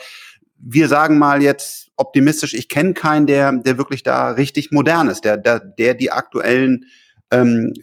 wir 0.61 0.87
sagen 0.87 1.17
mal 1.17 1.41
jetzt 1.41 1.91
optimistisch, 1.95 2.53
ich 2.53 2.69
kenne 2.69 2.93
keinen, 2.93 3.27
der, 3.27 3.51
der 3.51 3.77
wirklich 3.77 4.03
da 4.03 4.31
richtig 4.31 4.71
modern 4.71 5.09
ist, 5.09 5.25
der, 5.25 5.37
der, 5.37 5.59
der 5.59 5.93
die 5.93 6.11
aktuellen 6.11 6.85
ähm, 7.31 7.73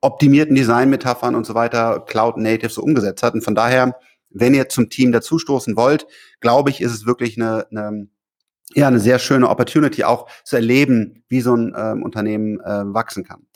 optimierten 0.00 0.54
Designmetaphern 0.54 1.34
und 1.34 1.46
so 1.46 1.54
weiter 1.54 2.04
Cloud 2.06 2.36
Native 2.36 2.70
so 2.70 2.82
umgesetzt 2.82 3.22
hat. 3.22 3.34
Und 3.34 3.42
von 3.42 3.54
daher, 3.54 3.96
wenn 4.30 4.54
ihr 4.54 4.68
zum 4.68 4.90
Team 4.90 5.12
dazustoßen 5.12 5.76
wollt, 5.76 6.06
glaube 6.40 6.70
ich, 6.70 6.80
ist 6.80 6.92
es 6.92 7.06
wirklich 7.06 7.40
eine, 7.40 7.66
eine 7.70 8.08
ja, 8.74 8.88
eine 8.88 8.98
sehr 8.98 9.18
schöne 9.18 9.48
Opportunity 9.48 10.04
auch 10.04 10.28
zu 10.42 10.56
erleben, 10.56 11.22
wie 11.28 11.40
so 11.40 11.54
ein 11.54 11.74
ähm, 11.76 12.02
Unternehmen 12.02 12.60
äh, 12.60 12.82
wachsen 12.94 13.24
kann. 13.24 13.46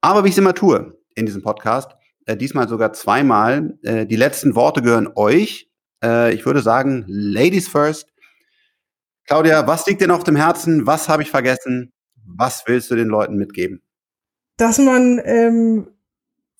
Aber 0.00 0.24
wie 0.24 0.28
ich 0.28 0.34
es 0.34 0.38
immer 0.38 0.54
tue 0.54 0.98
in 1.14 1.26
diesem 1.26 1.42
Podcast, 1.42 1.92
äh, 2.26 2.36
diesmal 2.36 2.68
sogar 2.68 2.92
zweimal, 2.92 3.78
äh, 3.82 4.06
die 4.06 4.16
letzten 4.16 4.54
Worte 4.54 4.82
gehören 4.82 5.08
euch. 5.14 5.70
Äh, 6.02 6.34
ich 6.34 6.44
würde 6.44 6.60
sagen, 6.60 7.04
Ladies 7.06 7.68
first. 7.68 8.08
Claudia, 9.26 9.66
was 9.66 9.86
liegt 9.86 10.00
dir 10.00 10.08
noch 10.08 10.18
auf 10.18 10.24
dem 10.24 10.36
Herzen? 10.36 10.86
Was 10.86 11.08
habe 11.08 11.22
ich 11.22 11.30
vergessen? 11.30 11.92
Was 12.26 12.64
willst 12.66 12.90
du 12.90 12.96
den 12.96 13.08
Leuten 13.08 13.36
mitgeben? 13.36 13.82
Dass 14.56 14.78
man 14.78 15.20
ähm, 15.24 15.88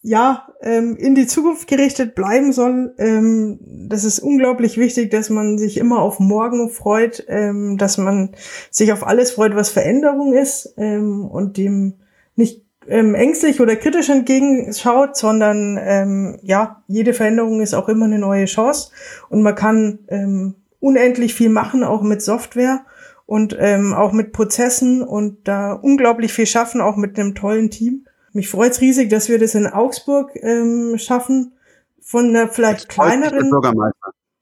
ja 0.03 0.49
ähm, 0.61 0.97
in 0.97 1.15
die 1.15 1.27
Zukunft 1.27 1.69
gerichtet 1.69 2.15
bleiben 2.15 2.53
soll. 2.53 2.95
Ähm, 2.99 3.59
das 3.89 4.05
ist 4.05 4.19
unglaublich 4.19 4.77
wichtig, 4.77 5.11
dass 5.11 5.31
man 5.31 5.59
sich 5.59 5.77
immer 5.79 6.01
auf 6.01 6.19
morgen 6.19 6.71
freut, 6.71 7.25
ähm, 7.29 7.79
dass 7.79 7.99
man 7.99 8.35
sich 8.71 8.93
auf 8.93 9.07
alles 9.07 9.31
freut, 9.33 9.55
was 9.55 9.71
Veränderung 9.71 10.35
ist 10.35 10.75
ähm, 10.77 11.25
und 11.25 11.57
dem 11.57 11.95
nicht 12.35 12.65
ähm, 12.89 13.15
ängstlich 13.15 13.61
oder 13.61 13.77
kritisch 13.77 14.09
entgegenschaut, 14.09 15.17
sondern 15.17 15.79
ähm, 15.81 16.39
ja, 16.43 16.83
jede 16.89 17.15
Veränderung 17.15 17.61
ist 17.61 17.75
auch 17.75 17.89
immer 17.89 18.07
eine 18.07 18.19
neue 18.19 18.47
Chance. 18.47 18.91
Und 19.29 19.43
man 19.43 19.55
kann 19.55 20.01
ähm, 20.09 20.55
unendlich 20.81 21.35
viel 21.35 21.49
machen, 21.49 21.85
auch 21.85 22.03
mit 22.03 22.23
Software 22.23 22.85
und 23.27 23.57
ähm, 23.59 23.95
auch 23.95 24.13
mit 24.13 24.33
Prozessen 24.33 25.03
und 25.03 25.47
da 25.49 25.73
unglaublich 25.73 26.33
viel 26.33 26.47
schaffen, 26.47 26.81
auch 26.81 26.97
mit 26.97 27.19
einem 27.19 27.35
tollen 27.35 27.71
Team. 27.71 28.07
Mich 28.33 28.49
freut's 28.49 28.81
riesig, 28.81 29.11
dass 29.11 29.29
wir 29.29 29.39
das 29.39 29.55
in 29.55 29.67
Augsburg 29.67 30.33
ähm, 30.37 30.97
schaffen, 30.99 31.53
von 32.01 32.29
einer 32.29 32.49
vielleicht 32.49 32.89
kleineren 32.89 33.51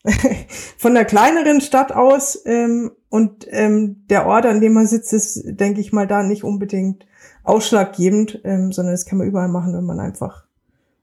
von 0.79 0.95
der 0.95 1.05
kleineren 1.05 1.61
Stadt 1.61 1.93
aus 1.93 2.41
ähm, 2.47 2.91
und 3.11 3.47
ähm, 3.51 4.07
der 4.09 4.27
Ort, 4.27 4.47
an 4.47 4.63
dem 4.63 4.73
man 4.73 4.87
sitzt, 4.87 5.13
ist, 5.13 5.43
denke 5.45 5.81
ich 5.81 5.93
mal, 5.93 6.07
da 6.07 6.23
nicht 6.23 6.43
unbedingt 6.43 7.05
ausschlaggebend, 7.45 8.41
ähm, 8.45 8.73
sondern 8.73 8.95
das 8.95 9.07
kann 9.07 9.19
man 9.19 9.27
überall 9.27 9.49
machen, 9.49 9.75
wenn 9.75 9.85
man 9.85 10.01
einfach 10.01 10.45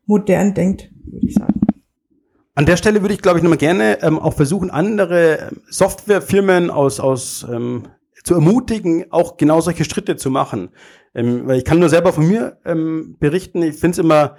modern 0.05 0.53
denkt, 0.53 0.91
würde 1.05 1.27
ich 1.27 1.35
sagen. 1.35 1.61
An 2.55 2.65
der 2.65 2.77
Stelle 2.77 3.01
würde 3.01 3.13
ich, 3.13 3.21
glaube 3.21 3.37
ich, 3.37 3.43
nochmal 3.43 3.59
gerne 3.59 4.01
ähm, 4.01 4.17
auch 4.17 4.33
versuchen, 4.33 4.71
andere 4.71 5.37
ähm, 5.37 5.61
Softwarefirmen 5.69 6.71
aus, 6.71 6.99
aus 6.99 7.45
ähm, 7.51 7.83
zu 8.23 8.33
ermutigen, 8.33 9.05
auch 9.11 9.37
genau 9.37 9.61
solche 9.61 9.85
Schritte 9.85 10.15
zu 10.15 10.31
machen. 10.31 10.69
Ähm, 11.13 11.47
weil 11.47 11.59
ich 11.59 11.65
kann 11.65 11.79
nur 11.79 11.89
selber 11.89 12.13
von 12.13 12.27
mir 12.27 12.57
ähm, 12.65 13.15
berichten, 13.19 13.61
ich 13.61 13.75
finde 13.75 13.91
es 13.91 13.99
immer 13.99 14.37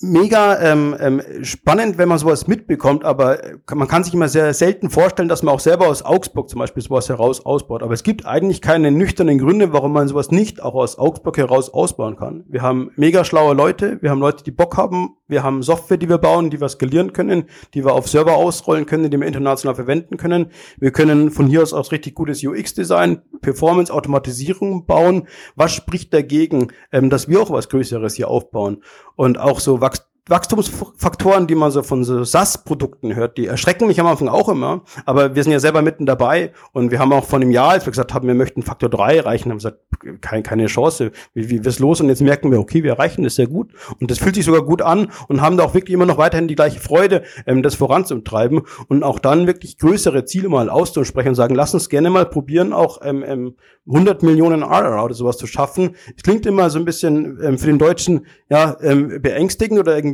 mega 0.00 0.60
ähm, 0.60 0.96
ähm, 0.98 1.22
spannend, 1.42 1.98
wenn 1.98 2.08
man 2.08 2.18
sowas 2.18 2.46
mitbekommt, 2.46 3.04
aber 3.04 3.38
man 3.72 3.88
kann 3.88 4.04
sich 4.04 4.14
immer 4.14 4.28
sehr 4.28 4.52
selten 4.54 4.90
vorstellen, 4.90 5.28
dass 5.28 5.42
man 5.42 5.54
auch 5.54 5.60
selber 5.60 5.88
aus 5.88 6.04
Augsburg 6.04 6.48
zum 6.48 6.58
Beispiel 6.58 6.82
sowas 6.82 7.08
heraus 7.08 7.44
ausbaut. 7.44 7.82
Aber 7.82 7.94
es 7.94 8.02
gibt 8.02 8.26
eigentlich 8.26 8.60
keine 8.60 8.90
nüchternen 8.90 9.38
Gründe, 9.38 9.72
warum 9.72 9.92
man 9.92 10.08
sowas 10.08 10.30
nicht 10.30 10.62
auch 10.62 10.74
aus 10.74 10.98
Augsburg 10.98 11.36
heraus 11.38 11.70
ausbauen 11.70 12.16
kann. 12.16 12.44
Wir 12.48 12.62
haben 12.62 12.90
mega 12.96 13.24
schlaue 13.24 13.54
Leute, 13.54 13.98
wir 14.02 14.10
haben 14.10 14.20
Leute, 14.20 14.44
die 14.44 14.50
Bock 14.50 14.76
haben, 14.76 15.16
wir 15.28 15.42
haben 15.42 15.62
Software, 15.62 15.96
die 15.96 16.08
wir 16.08 16.18
bauen, 16.18 16.50
die 16.50 16.60
wir 16.60 16.68
skalieren 16.68 17.12
können, 17.12 17.44
die 17.72 17.84
wir 17.84 17.94
auf 17.94 18.08
Server 18.08 18.34
ausrollen 18.34 18.86
können, 18.86 19.10
die 19.10 19.18
wir 19.18 19.26
international 19.26 19.74
verwenden 19.74 20.18
können. 20.18 20.50
Wir 20.78 20.90
können 20.90 21.30
von 21.30 21.46
hier 21.46 21.62
aus 21.62 21.72
aus 21.72 21.90
richtig 21.90 22.14
gutes 22.14 22.44
UX-Design, 22.44 23.22
Performance, 23.40 23.92
Automatisierung 23.92 24.84
bauen. 24.84 25.26
Was 25.56 25.72
spricht 25.72 26.12
dagegen, 26.12 26.68
ähm, 26.92 27.08
dass 27.08 27.28
wir 27.28 27.40
auch 27.40 27.50
was 27.50 27.68
Größeres 27.68 28.14
hier 28.14 28.28
aufbauen? 28.28 28.82
Und 29.16 29.38
auch 29.42 29.60
so 29.60 29.80
Wachstumsfaktoren, 30.28 31.48
die 31.48 31.56
man 31.56 31.72
so 31.72 31.82
von 31.82 32.04
so 32.04 32.22
SaaS-Produkten 32.22 33.16
hört, 33.16 33.38
die 33.38 33.46
erschrecken 33.46 33.88
mich 33.88 33.98
am 33.98 34.06
Anfang 34.06 34.28
auch 34.28 34.48
immer. 34.48 34.82
Aber 35.04 35.34
wir 35.34 35.42
sind 35.42 35.52
ja 35.52 35.58
selber 35.58 35.82
mitten 35.82 36.06
dabei 36.06 36.52
und 36.72 36.92
wir 36.92 37.00
haben 37.00 37.12
auch 37.12 37.24
von 37.24 37.42
einem 37.42 37.50
Jahr, 37.50 37.70
als 37.70 37.86
wir 37.86 37.90
gesagt 37.90 38.14
haben, 38.14 38.28
wir 38.28 38.34
möchten 38.34 38.62
Faktor 38.62 38.88
3 38.88 39.16
erreichen, 39.16 39.50
haben 39.50 39.58
gesagt, 39.58 39.78
keine, 40.20 40.44
keine 40.44 40.66
Chance, 40.66 41.10
wie, 41.34 41.50
wie 41.50 41.68
ist 41.68 41.80
los? 41.80 42.00
Und 42.00 42.08
jetzt 42.08 42.22
merken 42.22 42.52
wir, 42.52 42.60
okay, 42.60 42.84
wir 42.84 42.92
erreichen 42.92 43.24
das 43.24 43.34
sehr 43.34 43.48
gut 43.48 43.72
und 44.00 44.12
das 44.12 44.18
fühlt 44.18 44.36
sich 44.36 44.44
sogar 44.44 44.62
gut 44.62 44.80
an 44.80 45.10
und 45.26 45.40
haben 45.40 45.56
da 45.56 45.64
auch 45.64 45.74
wirklich 45.74 45.94
immer 45.94 46.06
noch 46.06 46.18
weiterhin 46.18 46.46
die 46.46 46.54
gleiche 46.54 46.78
Freude, 46.78 47.22
ähm, 47.46 47.64
das 47.64 47.74
voranzutreiben 47.74 48.62
und 48.88 49.02
auch 49.02 49.18
dann 49.18 49.48
wirklich 49.48 49.76
größere 49.78 50.24
Ziele 50.24 50.48
mal 50.48 50.70
auszusprechen 50.70 51.30
und 51.30 51.34
sagen, 51.34 51.56
lass 51.56 51.74
uns 51.74 51.88
gerne 51.88 52.10
mal 52.10 52.26
probieren, 52.26 52.72
auch 52.72 53.00
ähm, 53.02 53.24
ähm, 53.26 53.56
100 53.88 54.22
Millionen 54.22 54.62
RR 54.62 55.04
oder 55.04 55.14
sowas 55.14 55.36
zu 55.36 55.48
schaffen. 55.48 55.96
Es 56.16 56.22
klingt 56.22 56.46
immer 56.46 56.70
so 56.70 56.78
ein 56.78 56.84
bisschen 56.84 57.40
ähm, 57.42 57.58
für 57.58 57.66
den 57.66 57.78
Deutschen 57.78 58.26
ja 58.48 58.76
ähm, 58.80 59.20
beängstigend 59.20 59.80
oder 59.80 59.96
irgendwie 59.96 60.11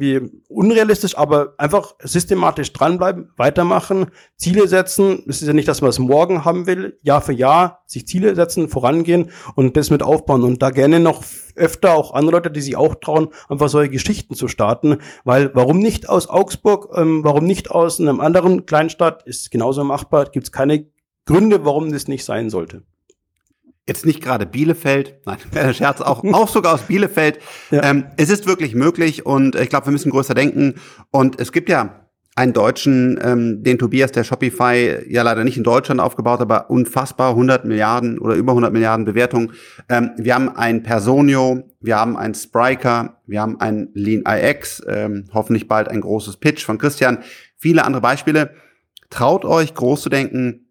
unrealistisch, 0.49 1.17
aber 1.17 1.55
einfach 1.59 1.95
systematisch 2.03 2.73
dranbleiben, 2.73 3.31
weitermachen, 3.37 4.07
Ziele 4.37 4.69
setzen. 4.69 5.25
Es 5.29 5.43
ist 5.43 5.49
ja 5.49 5.55
nicht, 5.55 5.69
dass 5.69 5.81
man 5.81 5.91
es 5.91 5.99
morgen 5.99 6.45
haben 6.45 6.67
will, 6.67 6.99
Jahr 7.03 7.23
für 7.23 7.33
Jahr 7.33 7.83
sich 7.87 8.07
Ziele 8.07 8.35
setzen, 8.35 8.69
vorangehen 8.69 9.31
und 9.55 9.77
das 9.77 9.91
mit 9.91 10.03
aufbauen. 10.03 10.43
Und 10.43 10.63
da 10.63 10.71
gerne 10.71 11.01
noch 11.01 11.25
öfter 11.55 11.95
auch 11.95 12.13
andere 12.15 12.37
Leute, 12.37 12.51
die 12.51 12.61
sich 12.61 12.77
auch 12.77 12.95
trauen, 12.97 13.29
einfach 13.49 13.69
solche 13.69 13.91
Geschichten 13.91 14.35
zu 14.35 14.49
starten, 14.49 14.99
weil 15.25 15.51
warum 15.55 15.79
nicht 15.79 16.09
aus 16.09 16.29
Augsburg, 16.29 16.91
ähm, 16.97 17.25
warum 17.25 17.45
nicht 17.45 17.71
aus 17.71 18.01
einem 18.01 18.21
anderen 18.21 18.67
Kleinstadt, 18.67 19.25
ist 19.25 19.51
genauso 19.51 19.85
machbar, 19.85 20.27
gibt 20.27 20.47
es 20.47 20.53
keine 20.53 20.87
Gründe, 21.27 21.65
warum 21.65 21.93
das 21.93 22.09
nicht 22.09 22.25
sein 22.25 22.51
sollte 22.51 22.83
jetzt 23.89 24.07
nicht 24.07 24.23
gerade 24.23 24.47
Bielefeld, 24.47 25.17
nein, 25.27 25.39
kleiner 25.51 25.75
Scherz, 25.75 26.01
auch, 26.01 26.23
auch 26.25 26.49
sogar 26.49 26.75
aus 26.75 26.83
Bielefeld. 26.83 27.39
Ja. 27.71 27.83
Ähm, 27.83 28.07
es 28.17 28.31
ist 28.31 28.47
wirklich 28.47 28.75
möglich 28.75 29.27
und 29.27 29.55
ich 29.55 29.69
glaube, 29.69 29.87
wir 29.87 29.93
müssen 29.93 30.11
größer 30.11 30.33
denken. 30.35 30.75
Und 31.11 31.39
es 31.39 31.53
gibt 31.53 31.69
ja 31.69 32.09
einen 32.39 32.53
Deutschen, 32.53 33.19
ähm, 33.21 33.65
den 33.65 33.79
Tobias, 33.79 34.13
der 34.13 34.23
Shopify 34.23 35.05
ja 35.09 35.23
leider 35.23 35.43
nicht 35.43 35.57
in 35.57 35.65
Deutschland 35.65 36.01
aufgebaut, 36.01 36.41
aber 36.41 36.71
unfassbar 36.71 37.31
100 37.31 37.65
Milliarden 37.65 38.19
oder 38.21 38.37
über 38.37 38.53
100 38.53 38.73
Milliarden 38.73 39.05
Bewertungen. 39.05 39.53
Ähm, 39.89 40.13
wir 40.17 40.37
haben 40.37 40.57
ein 40.57 40.85
Personio, 40.85 41.65
wir 41.81 41.97
haben 41.97 42.17
ein 42.17 42.35
Spriker, 42.35 43.21
wir 43.27 43.41
haben 43.41 43.61
ein 43.61 43.89
Lean 43.95 44.23
IX, 44.25 44.83
ähm, 44.89 45.25
hoffentlich 45.35 45.67
bald 45.67 45.89
ein 45.89 46.01
großes 46.01 46.37
Pitch 46.37 46.65
von 46.65 46.79
Christian, 46.79 47.19
viele 47.57 47.85
andere 47.85 48.03
Beispiele. 48.03 48.51
Traut 49.11 49.45
euch 49.45 49.75
groß 49.75 50.03
zu 50.03 50.09
denken, 50.09 50.68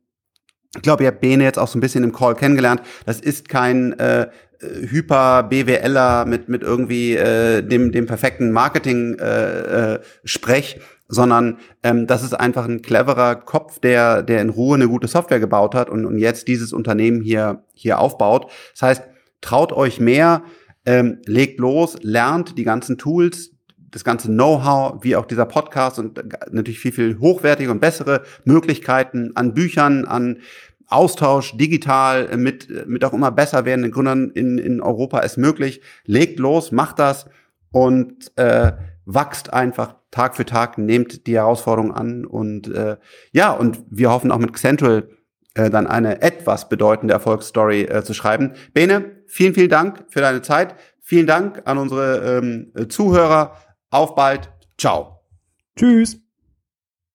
ich 0.78 0.84
glaube, 0.84 1.04
ihr 1.04 1.08
habt 1.08 1.22
Bene 1.22 1.44
jetzt 1.44 1.60
auch 1.60 1.68
so 1.68 1.78
ein 1.78 1.82
bisschen 1.82 2.04
im 2.04 2.14
Call 2.14 2.36
kennengelernt. 2.36 2.82
Das 3.06 3.20
ist 3.20 3.50
kein 3.50 3.94
äh, 4.00 4.28
Hyper-BWLer 4.62 6.26
mit, 6.26 6.50
mit 6.50 6.64
irgendwie 6.64 7.16
äh, 7.16 7.62
dem, 7.62 7.92
dem 7.92 8.06
perfekten 8.06 8.52
Marketing-Sprech, 8.52 10.76
äh, 10.76 10.80
äh, 10.80 10.82
sondern 11.08 11.58
ähm, 11.84 12.08
das 12.08 12.24
ist 12.24 12.34
einfach 12.34 12.66
ein 12.66 12.82
cleverer 12.82 13.36
Kopf, 13.36 13.80
der, 13.80 14.24
der 14.24 14.42
in 14.42 14.50
Ruhe 14.50 14.76
eine 14.76 14.88
gute 14.88 15.08
Software 15.08 15.40
gebaut 15.40 15.76
hat 15.76 15.90
und, 15.90 16.06
und 16.06 16.20
jetzt 16.20 16.48
dieses 16.48 16.74
Unternehmen 16.74 17.22
hier, 17.22 17.64
hier 17.74 18.00
aufbaut. 18.00 18.52
Das 18.74 18.82
heißt, 18.82 19.04
traut 19.42 19.74
euch 19.74 20.00
mehr, 20.00 20.44
ähm, 20.86 21.20
legt 21.26 21.60
los, 21.60 21.98
lernt 22.02 22.58
die 22.58 22.64
ganzen 22.64 22.98
Tools, 22.98 23.52
das 23.90 24.04
ganze 24.04 24.28
Know-how, 24.28 25.04
wie 25.04 25.16
auch 25.16 25.26
dieser 25.26 25.46
Podcast 25.46 25.98
und 25.98 26.22
natürlich 26.52 26.80
viel, 26.80 26.92
viel 26.92 27.20
hochwertige 27.20 27.72
und 27.72 27.80
bessere 27.80 28.24
Möglichkeiten 28.44 29.32
an 29.36 29.54
Büchern, 29.54 30.06
an 30.06 30.40
Austausch 30.88 31.58
digital 31.58 32.38
mit, 32.38 32.88
mit 32.88 33.04
auch 33.04 33.14
immer 33.14 33.32
besser 33.32 33.66
werdenden 33.66 33.92
Gründern 33.92 34.32
in, 34.32 34.58
in 34.58 34.82
Europa 34.82 35.20
ist 35.20 35.38
möglich. 35.38 35.82
Legt 36.06 36.40
los, 36.40 36.72
macht 36.72 37.00
das 37.00 37.28
und 37.72 38.32
äh, 38.38 38.72
wachst 39.06 39.54
einfach 39.54 39.96
Tag 40.12 40.36
für 40.36 40.46
Tag, 40.46 40.78
nehmt 40.78 41.28
die 41.28 41.36
Herausforderung 41.36 41.94
an 41.94 42.26
und 42.26 42.74
äh, 42.74 42.98
ja, 43.32 43.52
und 43.52 43.84
wir 43.90 44.10
hoffen 44.12 44.32
auch 44.32 44.38
mit 44.38 44.54
Xentral 44.54 45.10
äh, 45.58 45.70
dann 45.70 45.88
eine 45.88 46.22
etwas 46.22 46.70
bedeutende 46.70 47.14
Erfolgsstory 47.14 47.84
äh, 47.84 48.04
zu 48.04 48.14
schreiben. 48.14 48.54
Bene, 48.74 49.24
vielen, 49.26 49.54
vielen 49.54 49.70
Dank 49.70 50.06
für 50.10 50.22
deine 50.22 50.42
Zeit. 50.42 50.76
Vielen 51.02 51.28
Dank 51.28 51.64
an 51.66 51.78
unsere 51.78 52.38
ähm, 52.38 52.72
Zuhörer. 52.90 53.56
Auf 53.90 54.16
bald. 54.16 54.52
Ciao. 54.78 55.22
Tschüss. 55.78 56.27